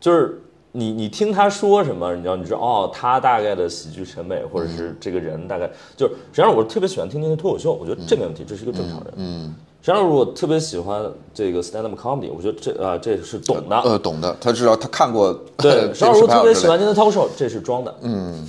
[0.00, 0.42] 就是
[0.72, 9.12] 你你听他说什么，你知道，你知道哦，他大概的喜剧审美，或者是这个人大概就是，实际上我特别喜欢听听他脱口秀，我觉得这没问题，这是一个正常人。
[9.16, 13.76] 嗯，实际上如果特别喜欢这个 stand up comedy，我觉得这啊、这是懂的。
[13.82, 17.94] 呃，懂的，他知道他看过，对， 实际上如果特别喜欢之类您的 talk show，这是装的。
[18.02, 18.48] 嗯，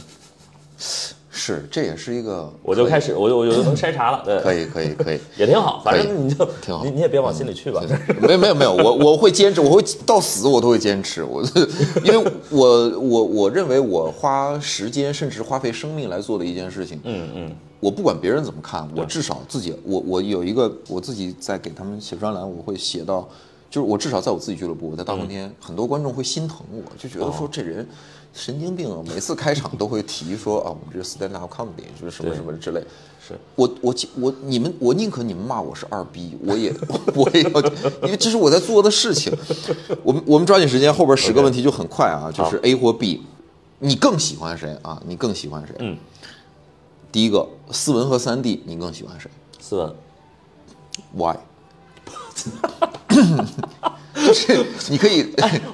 [1.39, 4.23] 是，这也是一个，我就开始，我就我就能筛查了。
[4.25, 5.19] 对，可以可以可以。
[5.37, 7.79] 也挺好，反正你就挺好你你也别往心里去吧。
[8.19, 11.23] 没有没有没有，我我会坚持，我会到死我都会坚持。
[11.23, 11.43] 我
[12.03, 23.29] 因为我我我认为我花时间甚至花费生命来做的一件事情，嗯嗯，我不管别人怎么看，我至少自己我我有一个我自己在给他们写专栏，我会写到，
[23.69, 27.87] 就是我至少在我自己俱乐部，我在大风天，很多观众会心疼我，就觉得哦说这人
[28.37, 32.79] 神经病啊，每次开场都会提说啊，我们这是 stand up comedy，就是什么什么之类。
[33.19, 36.71] 是我我我你们我宁可你们骂我是二逼，我也
[37.15, 37.61] 我也要，
[38.03, 39.35] 因为这是我在做的事情。
[40.03, 43.23] 我们我们抓紧时间，后边十个问题就很快啊，就是 A 或 B，
[43.79, 45.01] 你更喜欢谁啊？
[45.07, 45.75] 你更喜欢谁？
[45.79, 45.97] 嗯，
[47.11, 49.95] 第一个斯文和三 D，你更喜欢谁斯文
[51.15, 51.37] ，？Why？
[54.27, 55.25] 就是你可以，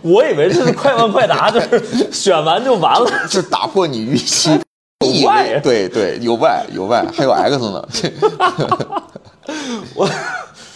[0.04, 3.10] 我以为这是快问快答， 就是选完就完了。
[3.28, 4.50] 就是打破你预期。
[5.04, 7.88] 有 Y 对对有 Y 有 Y 还有 X 呢，
[9.96, 10.10] 我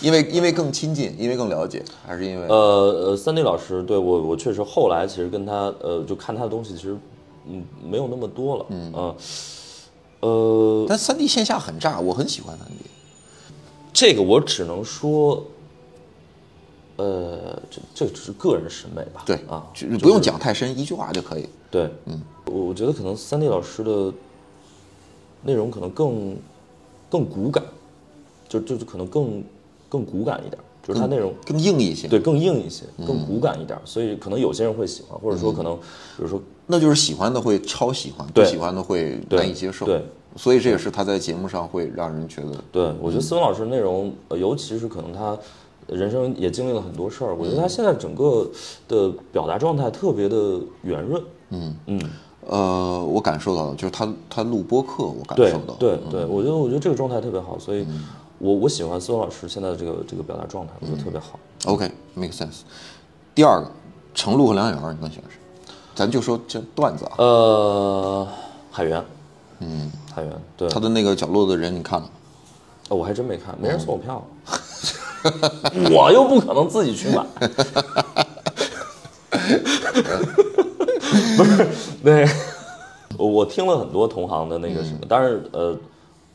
[0.02, 2.56] 因为因为更亲近，因为更了解，还是因为呃
[3.12, 6.98] 呃，三 D 老师对我我确实后来其实跟他呃就看他的东西其实
[7.48, 9.16] 嗯没有那么多了，嗯
[10.20, 12.74] 呃但三 D 线下很炸，我很喜欢三 D。
[13.94, 15.42] 这个我只能说。
[16.98, 19.24] 呃，这这只是个人审美吧？
[19.26, 21.48] 对啊，就是不用讲太深，一句话就可以。
[21.70, 24.12] 对，嗯，我我觉得可能三 D 老师的
[25.44, 26.36] 内容可能更
[27.10, 27.64] 更骨感，
[28.50, 29.44] 就就是可能更
[29.88, 32.08] 更骨感一点，就是它内容更硬一些。
[32.08, 39.86] 对，更硬一些，更骨感一点，所以可能有些人会喜欢，或者说可能，比如说那就是喜欢的会超喜欢，不喜欢的会难以接受。
[39.86, 40.04] 对，
[40.36, 45.38] 所以这也是他在节目上会让人觉得，对我觉得斯文老师的内容，呃尤其是可能他
[45.88, 48.50] 人生也经历了很多事儿，我觉得他现在整个
[48.88, 51.76] 的表达状态特别的圆润，嗯。
[51.86, 52.02] 嗯，
[52.46, 57.86] 呃，我感受到了，就是他他录播课，我感受到，对对，我觉得我觉得这个状态特别好，所以
[58.40, 61.40] 我我喜欢孙老师现在的这个这个表达状态，我觉得特别好。
[61.66, 62.62] ，OK，make、sense。
[63.34, 63.72] 第二个，
[64.14, 65.38] 程璐和梁远，你更喜欢谁？
[65.96, 68.28] 咱就说这段子啊，呃，
[68.72, 69.04] 海源，
[69.60, 72.12] 嗯，海源，对，他的那个角落的人，你看了吗？
[72.90, 74.26] 哦我还真没看，没人送我票，
[75.92, 77.26] 我又不可能自己去买。
[81.38, 81.68] 不是，
[82.02, 82.26] 那
[83.18, 85.78] 我我听了很多同行的那个什么，但是呃，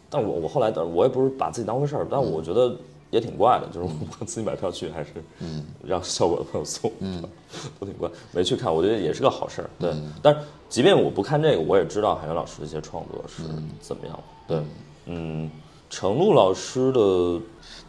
[0.08, 2.74] 但我我后来，但我也不是把自己当回事儿，但我觉得
[3.10, 5.10] 也挺怪的，就是我自己买票去，还是
[5.40, 7.22] 嗯让效果的朋友送，嗯，
[7.80, 9.92] 都挺怪，没去看，我觉得也是个好事儿，对。
[10.22, 13.42] 但是即便我不看这个，我也知道海源老师的一些创作是
[13.80, 14.62] 怎么样，对，
[15.06, 15.50] 嗯，
[15.90, 17.40] 程璐老师的。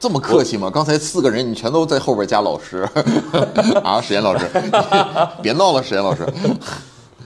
[0.04, 0.70] 这么客气吗？
[0.70, 2.80] 刚才四个人你全都在后边加老师
[3.82, 4.46] 啊，史岩老师，
[5.42, 6.28] 别闹了，史岩老师。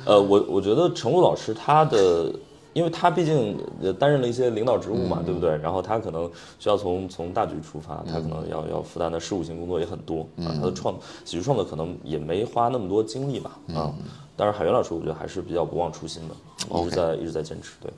[0.06, 2.32] 呃，我我觉得程璐老师他的，
[2.74, 5.58] 因为他毕竟呃担任了一些领导职务嘛，对不对？
[5.58, 10.54] 然后他可能需要从从大局出发，他可能要要负担的事务性工作也很多啊。
[10.54, 10.94] 他的创
[11.26, 13.92] 喜剧创作可能也没花那么多精力吧啊。
[14.36, 17.72] 但是海源老师，我觉得还是比较不忘初心的，一直在一直在坚持。
[17.82, 17.92] 对，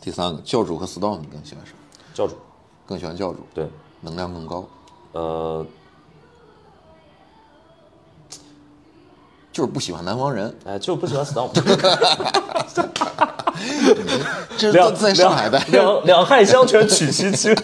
[0.00, 1.74] 第三个，教主和 storm，你更喜欢谁？
[2.14, 2.34] 教主，
[2.86, 3.66] 更喜欢教主，对，
[4.04, 4.68] 能量更高，
[5.12, 5.64] 呃，
[9.52, 10.52] 就是不喜欢南方人。
[10.64, 11.48] 哎，就不喜欢 storm，
[14.58, 17.54] 这两都在上海的，两两害相权取其轻。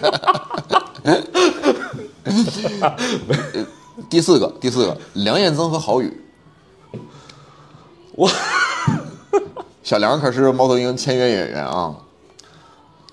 [4.08, 6.24] 第四个，第四个，梁彦增和郝宇。
[8.12, 8.30] 我
[9.82, 11.96] 小梁可是猫头鹰签约演员啊，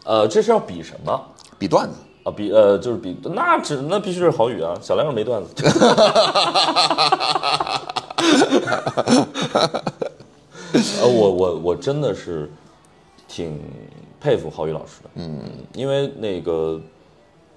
[0.03, 1.19] 呃，这是要比什么？
[1.57, 1.95] 比段子。
[2.25, 5.53] 啊，比呃，就是比那只那必须是郝宇啊，小梁又没段子。
[11.01, 12.49] 呃，我我我真的是
[13.27, 13.61] 挺
[14.19, 15.39] 佩服郝宇老师的，嗯，
[15.73, 16.81] 因为那个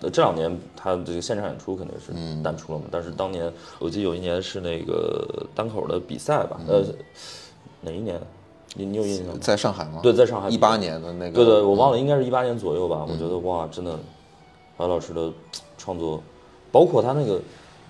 [0.03, 2.13] 呃这两年他这个现场演出肯定是
[2.43, 6.85] 淡出了嘛，但是当年我记得有一年是那个单口的比赛吧，呃，
[7.81, 8.21] 哪一年？
[8.75, 9.33] 你你有印象吗？
[9.41, 10.01] 在上海吗？
[10.03, 11.33] 对在上海一八年的那个。
[11.33, 13.07] 对对，我忘了，应该是一八年左右吧。
[13.09, 13.99] 我觉得哇，真的，
[14.79, 15.31] 郝宇老师的
[15.77, 16.23] 创作，
[16.73, 17.43] 包括他那个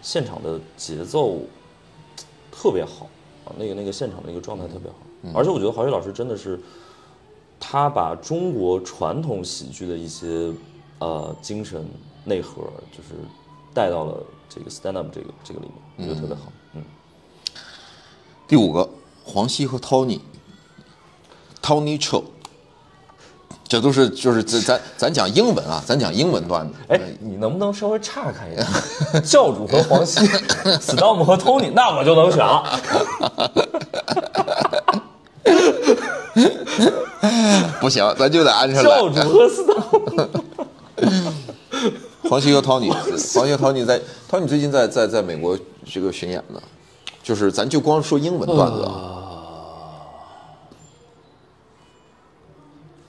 [0.02, 1.36] 现场的节奏
[2.50, 3.08] 特别好
[3.44, 4.96] 啊，那个那个现场的一个状态特别好。
[5.34, 6.58] 而且我觉得郝宇老师真的是，
[7.60, 10.52] 他把中国传统喜剧的一些
[10.98, 11.86] 呃精神
[12.24, 13.10] 内核，就是
[13.74, 16.50] 带到了这个 stand up 这个这个里面，我觉得特别好。
[16.74, 16.82] 嗯，
[18.46, 18.88] 第五个，
[19.24, 22.22] 黄西和 Tony，Tony Cho，
[23.68, 26.72] 这都是就是咱咱咱讲英文啊，咱讲英文段子。
[26.88, 28.66] 哎，你能不能稍微岔开一点？
[29.22, 30.20] 教主和黄西
[30.80, 32.64] ，Storm 和 Tony，那我就能选了。
[37.80, 39.08] 不行，咱就得按下教。
[39.08, 40.28] 主和 Storm，
[42.28, 42.90] 黄西和 Tony，
[43.34, 44.00] 黄西和 Tony 在
[44.30, 46.60] Tony 最近在在在美国这个巡演呢，
[47.22, 49.17] 就是咱就光说英文段子啊，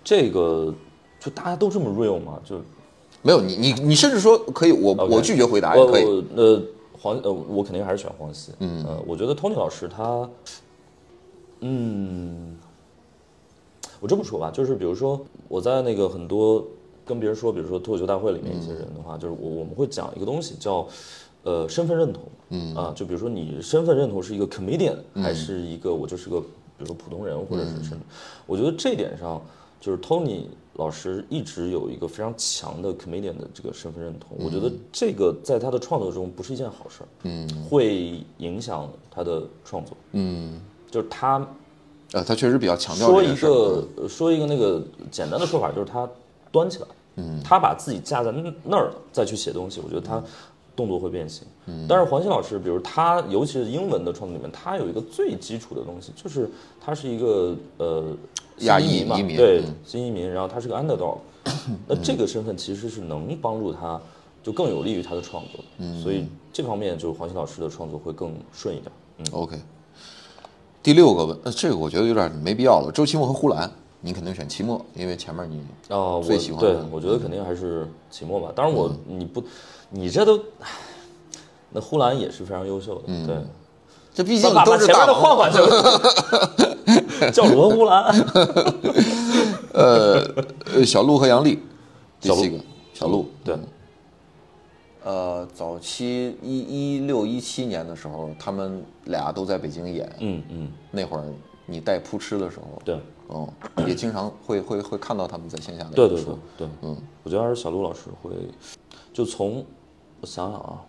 [0.10, 0.74] 这个
[1.20, 2.40] 就大家都这么 real 吗？
[2.44, 2.60] 就
[3.22, 6.26] 没有你你你甚至说可以，我我拒绝回答也可以。
[6.36, 6.60] 呃，
[7.00, 8.52] 黄呃，我肯定还是选黄西。
[8.58, 10.28] 嗯，呃，我觉得 Tony 老师他，
[11.60, 12.58] 嗯，
[14.00, 16.66] 我这么说吧，就是比如说我在那个很多
[17.06, 20.88] 跟别人说，比如说脱口秀大会里面一些人的话，就是我我们会讲一个东西叫。
[21.44, 26.48] 呃，身份认同，嗯啊，就比如说你身份认同是一个 comedian，还是一个我就是个，比
[26.80, 28.02] 如说普通人，或者是什么？
[28.46, 29.42] 我觉得这点上，
[29.80, 30.44] 就是 Tony
[30.76, 34.38] 老师一直有一个非常强的 comedian 的这个身份认同。
[34.40, 40.60] 我觉得这个在他的创作中不是一件好事儿，嗯，会影响他的创作，嗯，
[40.90, 41.48] 就是他，
[42.14, 46.10] 呃，他确实比较强调说一个说一个那个简单的说法，就是他
[46.52, 48.32] 端起来，嗯，他把自己架在
[48.64, 50.24] 那儿再去写东西，我觉得他。
[50.76, 51.46] 动作会变形，
[51.90, 56.50] 但是黄西老师，比如他，尤其是英文的创作里面，他有一个最基础的东西，就是
[56.80, 58.16] 他是一个呃
[58.62, 61.18] 亚裔嘛，对，新移民，然后他是个 underdog，
[61.88, 64.00] 那这个身份其实是能帮助他，
[64.44, 65.64] 就更有利于他的创作，
[66.02, 68.92] 所以这方面就是黄鑫老师的创作会更顺一点。
[69.18, 69.60] 嗯，OK。
[70.82, 72.92] 第六个问，呃这个我觉得有点没必要了。
[72.94, 73.70] 周奇墨和呼兰，
[74.02, 78.52] 你肯定选期末，因为前面你哦最喜欢，对，我觉得肯定还是期末吧。
[78.56, 79.44] 当然我你不。
[79.92, 80.40] 你这都，
[81.72, 83.36] 那呼兰也是非常优秀的，对，
[84.14, 85.66] 这毕竟都是大的换换就
[87.34, 88.14] 叫罗呼兰，
[89.74, 91.60] 呃，小鹿和杨丽，
[92.20, 92.58] 第七个
[92.94, 93.58] 小鹿，对，
[95.04, 96.60] 呃，早期一
[96.98, 101.24] 一六一七年的时候，他们俩都在北京演，嗯嗯，那会儿
[101.66, 103.00] 你带扑哧的时候，对，
[103.30, 103.48] 嗯，
[103.88, 108.32] 也经常会会会看到他们在线下的对对对对，嗯，我觉得还是小鹿老师会，
[109.14, 109.66] 就从。
[110.22, 110.84] 我想想啊，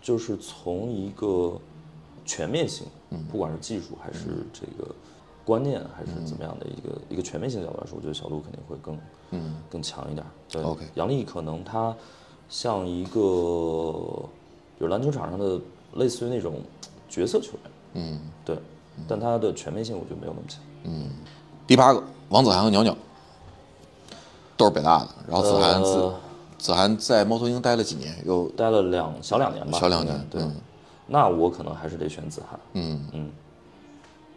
[0.00, 1.56] 就是从一个
[2.24, 2.84] 全面性，
[3.30, 4.92] 不管是技术还是这个
[5.44, 8.98] 观念，还是怎么样的一个一个全面性角度来说，我觉得小鹿肯定会更
[9.30, 10.24] 嗯更强一点。
[10.50, 10.84] 对，OK。
[10.94, 11.94] 杨笠可能他
[12.48, 13.20] 像一个，
[14.78, 15.58] 就是篮球场上的
[15.94, 16.60] 类似于那种
[17.08, 17.60] 角色球员，
[17.94, 18.58] 嗯，对，
[19.08, 20.60] 但他的全面性我觉得没有那么强。
[20.84, 21.10] 嗯，
[21.66, 22.96] 第八个，王子涵和鸟鸟
[24.56, 26.12] 都是北大的，然后子涵自。
[26.58, 28.14] 子涵在猫头鹰待了几年？
[28.24, 29.76] 又待了两小两年吧。
[29.80, 30.40] 小两年，对。
[31.08, 32.60] 那我可能还是得选子涵。
[32.74, 33.32] 嗯嗯，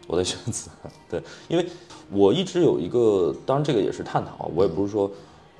[0.06, 0.70] 我的选择。
[1.08, 1.66] 对，因为
[2.10, 5.10] 我一直有一个，当然这个也是探讨，我也不是说，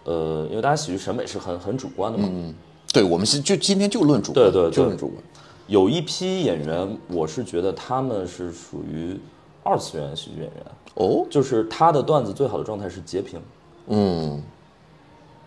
[0.05, 2.29] 呃，因为大家喜剧审美是很很主观的嘛。
[2.31, 2.55] 嗯。
[2.93, 4.51] 对，我们是就今天就论主观。
[4.51, 5.23] 对对，就论主观。
[5.67, 9.19] 有一批演员，我是觉得他们是属于
[9.63, 10.65] 二次元喜剧演员。
[10.95, 11.27] 哦。
[11.29, 13.41] 就是他的段子最好的状态是截屏。
[13.89, 14.43] 嗯。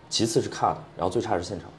[0.10, 1.70] 其次是 cut，然后最差是现场。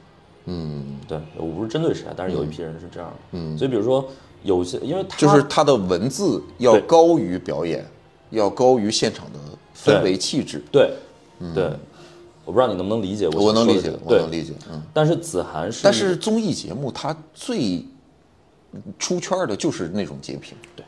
[0.45, 3.15] 嗯，对我不是针对谁，但是有一批人是这样的。
[3.33, 4.07] 嗯，所以比如说
[4.43, 7.85] 有些，因为他就是他的文字要高于表演，
[8.29, 9.39] 要高于现场的
[9.75, 10.63] 氛围气质。
[10.71, 10.93] 对，
[11.53, 11.71] 对，
[12.45, 13.45] 我不知道你能不能理解我。
[13.45, 14.53] 我能理解，我能理解。
[14.71, 17.85] 嗯，但是子涵是，但是综艺节目它最
[18.97, 20.57] 出圈的就是那种截屏。
[20.75, 20.85] 对，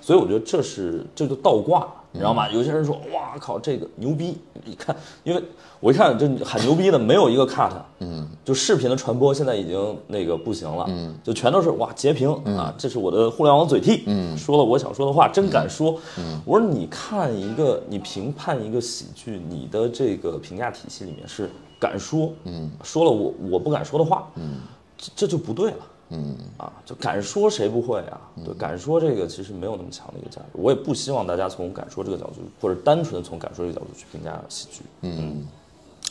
[0.00, 1.86] 所以我觉得这是这就倒挂。
[2.10, 2.48] 你知道吗？
[2.50, 5.42] 有些人说：“哇靠，这个牛逼！”你看，因为
[5.78, 15.98] 我一看，这喊牛逼的没有一个 cut，嗯，就视频的传播现在已经那个不行了，嗯，就全都是哇截屏啊，这是我的互联网嘴替，嗯，说了我想说的话，真敢说。
[16.18, 24.60] 嗯，我说你看一个，你评判一个喜剧，你的这个评价体系里面是敢说，嗯，说了我我不敢说的话，嗯，
[24.96, 25.78] 这这就不对了。
[26.10, 28.20] 嗯啊，就敢说谁不会啊？
[28.44, 30.46] 对，敢说这个其实没有那么强的一个价值。
[30.54, 34.80] 我也不希望大家从敢说这个角度，或者单纯从敢说这个角度去评价喜剧。
[35.02, 35.46] 嗯，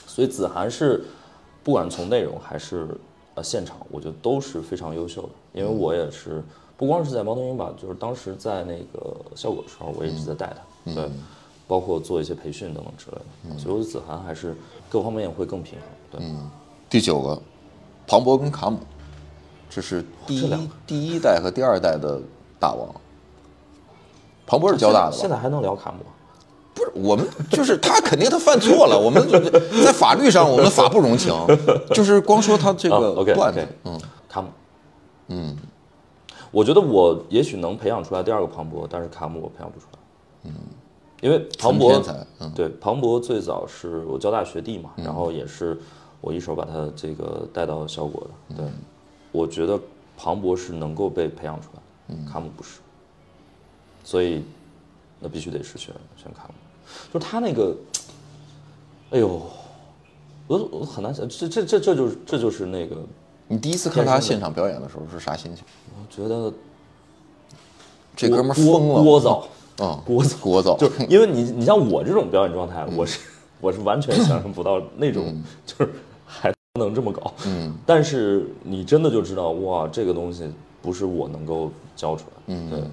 [0.06, 1.04] 所以子涵是，
[1.64, 2.88] 不管从内容还是
[3.34, 5.30] 呃现场，我觉得都是非常优秀的。
[5.54, 6.44] 因为我也是
[6.78, 10.94] 不光是在猫头鹰吧，就是当时在那个效果的时候，我也一直在带他。
[10.94, 11.10] 对，
[11.68, 13.18] 包括做一些培训等等之类
[13.50, 13.58] 的。
[13.58, 14.56] 所以我觉得子涵还是
[14.88, 16.22] 各方面会更平衡。
[16.22, 16.36] 对，
[16.88, 17.42] 第九个，
[18.06, 18.78] 庞博跟卡姆。
[19.70, 22.20] 这是第一第一代和第二代的
[22.60, 22.90] 大王，
[24.46, 25.18] 庞博是交大的吧？
[25.18, 25.98] 现在还能聊卡姆？
[26.74, 29.22] 不是，我们就是他肯定他犯错了， 我们
[29.84, 31.34] 在法律上我们法不容情，
[31.94, 34.00] 就是光说他这个段子，嗯，
[34.30, 34.48] 卡姆，
[35.30, 35.56] 嗯，
[36.52, 40.00] 我觉得我也许能培养出来第二个庞博，但是卡姆我培养不出来，
[40.44, 40.54] 嗯，
[41.22, 42.00] 因为庞博，
[42.56, 45.78] 对，庞博最早是我交大学弟嘛，然后也是
[46.22, 48.66] 我一手把他这个带到效果的，对。
[49.32, 49.80] 我觉得
[50.18, 52.80] 庞博是能够被培养出来，卡姆不是，
[54.04, 54.44] 所以
[55.20, 56.54] 那必须得是选选卡姆。
[57.14, 57.76] 就他那个，
[59.12, 59.42] 哎呦，
[60.48, 62.96] 我我很难想，这这这这就是这就是那个。
[63.50, 65.64] 你第一次看他现场表演的时候是啥心情？
[65.96, 66.52] 我觉得
[68.16, 69.42] 这哥们疯了，聒噪
[69.84, 70.78] 啊，聒噪聒噪。
[70.78, 73.20] 就因为你你像我这种表演状态，我是
[73.62, 76.07] 我是完全想象不到那种就是还。
[76.78, 80.50] 能这么搞，嗯，但是你真的就知道哇，这个东西
[80.82, 82.44] 不是我能够教出来。
[82.48, 82.84] 嗯，对，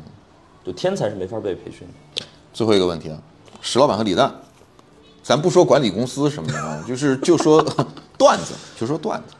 [0.64, 2.24] 就天才是没法被培训的。
[2.53, 3.18] 最后一个问题啊，
[3.61, 4.32] 石老板和李诞，
[5.22, 7.64] 咱不说管理公司什么的啊， 就是就说
[8.18, 9.35] 段子，就说段子，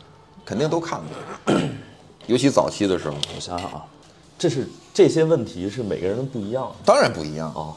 [0.45, 1.01] 肯定都看
[1.47, 1.55] 过，
[2.27, 3.85] 尤其早期的时候，我想想啊，
[4.39, 7.53] 这是这些问题是每个人都不一样的，当然不一样。
[7.55, 7.75] 哦，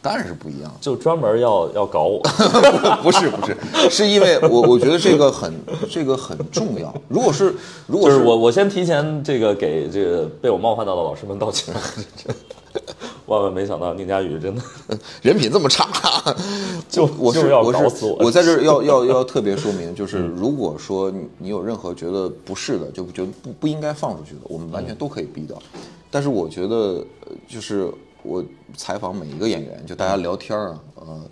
[0.00, 0.72] 当然是不一样。
[0.80, 2.20] 就专门要要搞我。
[3.02, 3.56] 不是不是，
[3.90, 5.52] 是因为我我觉得这个很
[5.90, 6.94] 这个很重要。
[7.08, 7.54] 如果是
[7.86, 11.74] 如果就是我我先提前这个给这个被我冒犯到的老师们道歉，
[13.26, 14.62] 万万没想到宁佳宇真的
[15.22, 15.86] 人品这么差，
[16.88, 25.60] 就我就是要我是搞死我我在这儿要要要特别说明，就是如果说你你有任何觉得不是的，就觉得不不应该放出去的，我们完全都可以逼掉。
[26.10, 27.92] 但是我觉得呃就是
[28.28, 28.44] 我
[28.76, 31.24] 采访每一个演员，就大家聊天啊，呃，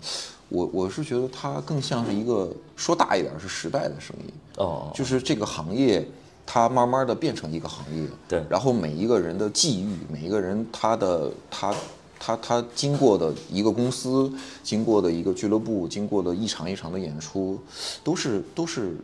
[0.49, 4.33] 我我是觉得他更像是一个说大一点是时代的声音。
[4.57, 6.03] 哦，就是这个行业，
[6.43, 11.75] 它慢慢的变成一个行业，对然后每一个人的际遇，每一个人他的他
[12.19, 14.31] 他他经过的一个公司，
[14.63, 17.59] 经过的一个俱乐部，经过的一场一场的演出，
[18.03, 18.97] 都是都是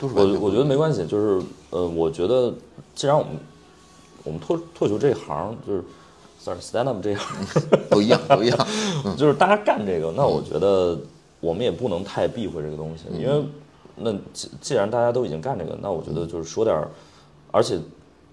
[0.00, 2.52] 都是我我觉得没关系，就是呃，我觉得
[2.96, 3.32] 既然我们
[4.24, 5.84] 我们脱脱球这一行就是
[6.42, 7.36] 算是 stand up 这一行，
[7.88, 8.66] 都一样都一样，
[9.16, 10.98] 就是大家干这个，那我觉得
[11.38, 13.44] 我们也不能太避讳这个东西，因为
[13.94, 16.88] 那既既然大家都已经干这个，那我觉得就是说点儿，
[17.52, 17.78] 而且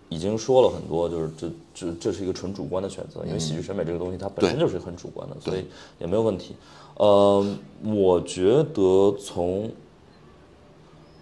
[0.10, 5.68] 已经说了很多，就是这这这是一个纯主观的选择，因为喜剧审美这个东西它本身就是很主观的，所以
[6.00, 6.56] 也没有问题。
[6.96, 7.46] 呃，
[7.84, 9.70] 我觉得从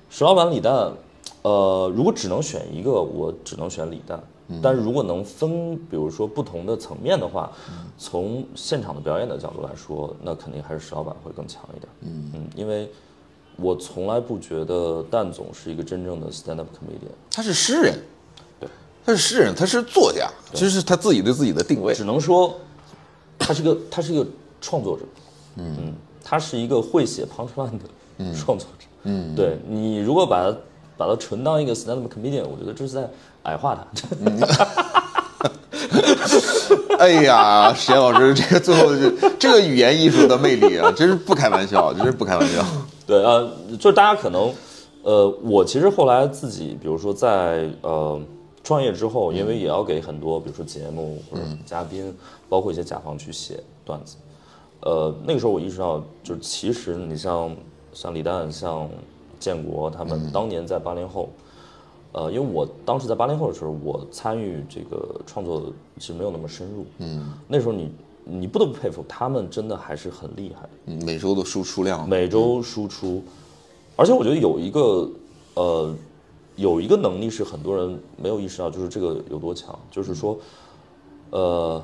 [0.10, 0.94] 石老板李诞，
[1.42, 4.24] 呃，如果只能选一个，我只能选李诞。
[4.64, 7.52] 但是如果能分，比如说不同的层面的话，
[7.98, 11.90] 从现场的表演的角度来说，那肯定还是石老板会更强一点。
[12.02, 12.32] 嗯。
[12.34, 12.90] 嗯，因为
[13.58, 18.00] 我从来不觉得蛋总是一个真正的 stand up comedian，他是诗人，
[18.60, 18.70] 对，
[19.06, 21.94] 他是诗人，他是作家，这是他自己对自己的定位。
[21.94, 22.04] 只。
[22.04, 22.56] 能说
[23.38, 24.26] 他是个 他是一个
[24.62, 25.04] 创作者。
[25.56, 25.94] 嗯。
[26.24, 28.86] 他是一个会写 punchline 的创作者。
[29.04, 30.58] 嗯，对你如果把他
[30.98, 33.10] 把他纯当一个 stand up comedian，我觉得这是在
[33.48, 33.82] 矮化他。
[37.00, 42.66] 哎呀，石岩老师，这个最后这这个语言艺术的魅力啊，真是不开玩笑，真是不开玩笑。
[43.06, 44.52] 对，呃，就是大家可能，
[45.04, 48.20] 呃，我其实后来自己，比如说在呃
[48.64, 52.14] 创业之后，因为也要给很多，比如说节目或者嘉宾，
[52.50, 54.18] 包括一些甲方去写段子，
[54.82, 57.56] 呃，那个时候我意识到，就是其实你像
[57.94, 58.90] 像李诞、像
[59.40, 61.30] 建国他们当年在八零后。
[62.18, 66.84] 呃，因为我当时在八零后的时候，我参与这个创作其实没有那么深入。
[66.98, 67.92] 嗯，那时候你
[68.24, 70.68] 你不得不佩服他们，真的还是很厉害
[71.06, 73.22] 每周的输出量，每周输出，
[73.96, 75.08] 而且我觉得有一个
[75.54, 75.96] 呃
[76.56, 80.40] 有一个能力是很多人没有意识到，就是这个有多强，就是说，
[81.30, 81.80] 呃，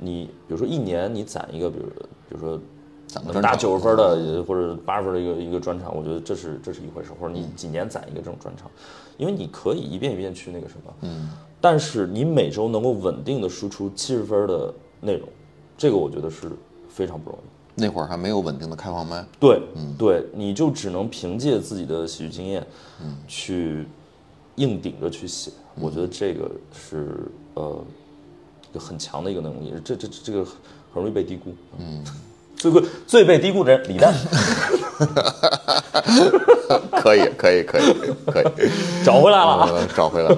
[0.00, 1.84] 你比如说一年你攒一个，比如
[2.26, 2.58] 比如说
[3.06, 8.70] 攒个专场九十分的或者八十分的一个一个专场，我觉得这是这是一回事，或者你几年攒一个这种专场，
[9.18, 11.28] 因为你可以一遍一遍去那个什么，嗯，
[11.60, 15.28] 但是你每周能够稳定的输出七十分的内容，
[15.76, 16.50] 这个我觉得是
[16.88, 17.80] 非常不容易。
[17.80, 19.60] 那会儿还没有稳定的开放麦，对，
[19.96, 22.66] 对，你就只能凭借自己的喜剧经验，
[23.28, 23.86] 去
[24.56, 25.52] 硬顶着去写。
[25.76, 27.84] 我觉得这个是呃
[28.70, 30.54] 一个很强的一个能力，这这这个很
[30.94, 31.54] 容易被低估。
[31.78, 32.04] 嗯，
[32.58, 34.12] 最贵最被低估的人李诞
[37.00, 37.94] 可以，可以，可以，
[38.26, 38.44] 可以，
[39.04, 40.36] 找回来了找回来了。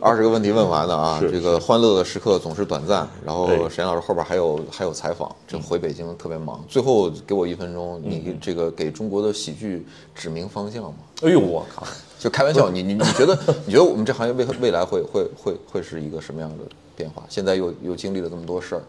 [0.00, 3.08] 二十个问题问完了啊，这个欢乐的时刻总是短暂。
[3.24, 6.62] 然后对沈老师后边还有还有采访，这回北京特别忙。
[6.68, 10.94] 最后给我一分钟，你这个给中国的喜剧指明方向吗？
[11.22, 11.84] 哎呦我靠！
[12.20, 16.58] 就开玩笑，你你你觉得你觉得我们这行业未未来会会会会是一个什么样的
[16.94, 17.24] 变化？
[17.28, 18.82] 现在又又经历了这么多事儿，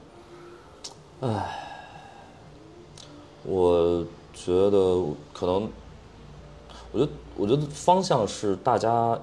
[3.45, 5.69] 我觉得可能，
[6.91, 9.19] 我觉得我觉得方向是大家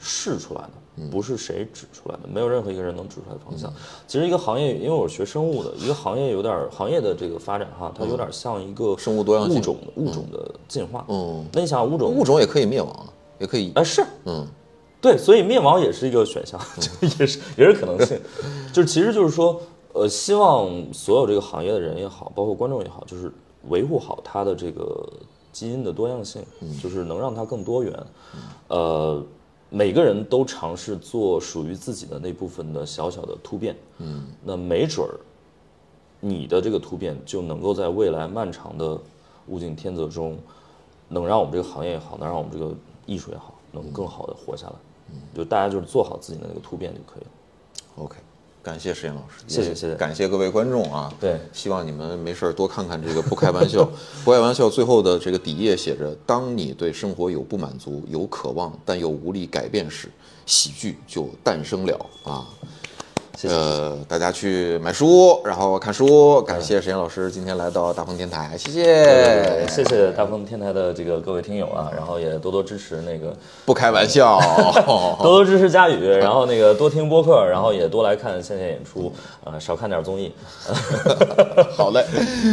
[0.00, 3.72] 试出来的，不是谁指出来的，没有任何一个人能指出来的方向。
[4.06, 9.58] 其实一个行业，因为我是学生物的，一个行业有点行业的这个发展哈，它有点像一个生物多样性。
[9.58, 11.04] 物种物种的进化。
[11.08, 13.04] 嗯，那你想想物种物种也可以灭亡啊，
[13.38, 14.46] 也可以啊，是，嗯，
[15.00, 16.58] 对，所以灭亡也是一个选项，
[17.18, 18.18] 也是也是可能性。
[18.72, 19.60] 就是其实就是说，
[19.92, 23.32] 呃，希望所有这个行业的人也好，包括观众也好，就是
[23.68, 25.08] 维护好它的这个
[25.52, 26.42] 基因的多样性，
[26.82, 28.06] 就是能让它更多元。
[28.68, 29.22] 呃，
[29.68, 35.18] 每个人都尝试做属于自己的那部分的小小的突变，嗯，那没准儿
[36.20, 38.98] 你的这个突变就能够在未来漫长的
[39.48, 40.38] 物竞天择中，
[41.08, 42.72] 能让我们这个行业也好，能让我们这个
[43.06, 44.74] 艺术也好，能更好的活下来。
[45.34, 47.30] 就大家就是做好自己的那个突变就可以了。
[48.04, 48.16] OK，
[48.62, 51.12] 感谢石岩老师，也谢谢谢谢感谢各位观众啊。
[51.18, 53.88] 对希望你们没事儿多看看这个不开玩笑，
[54.24, 60.10] 不开玩笑最后的这个底页写着：当你对生活有不满足、有渴望，但又无力改变时，
[60.44, 62.46] 喜剧就诞生了啊。
[63.40, 66.42] 谢谢呃，大家去买书，然后看书。
[66.42, 73.34] 感谢沈岩老师今天来到大风天台，谢谢，谢谢大风天台的这个各位听友啊，然后也多多支持那个
[73.64, 74.38] 不开玩笑，
[75.22, 79.10] 多多支持佳宇，然后那个多听播客，然后也多来看线下演出，
[79.44, 80.30] 呃，少看点综艺。
[81.74, 82.04] 好嘞，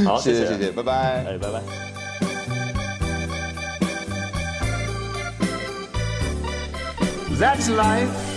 [0.05, 0.93] 好谢谢谢谢谢谢，拜拜。
[1.27, 1.61] 哎，拜拜。
[7.37, 8.36] That's life.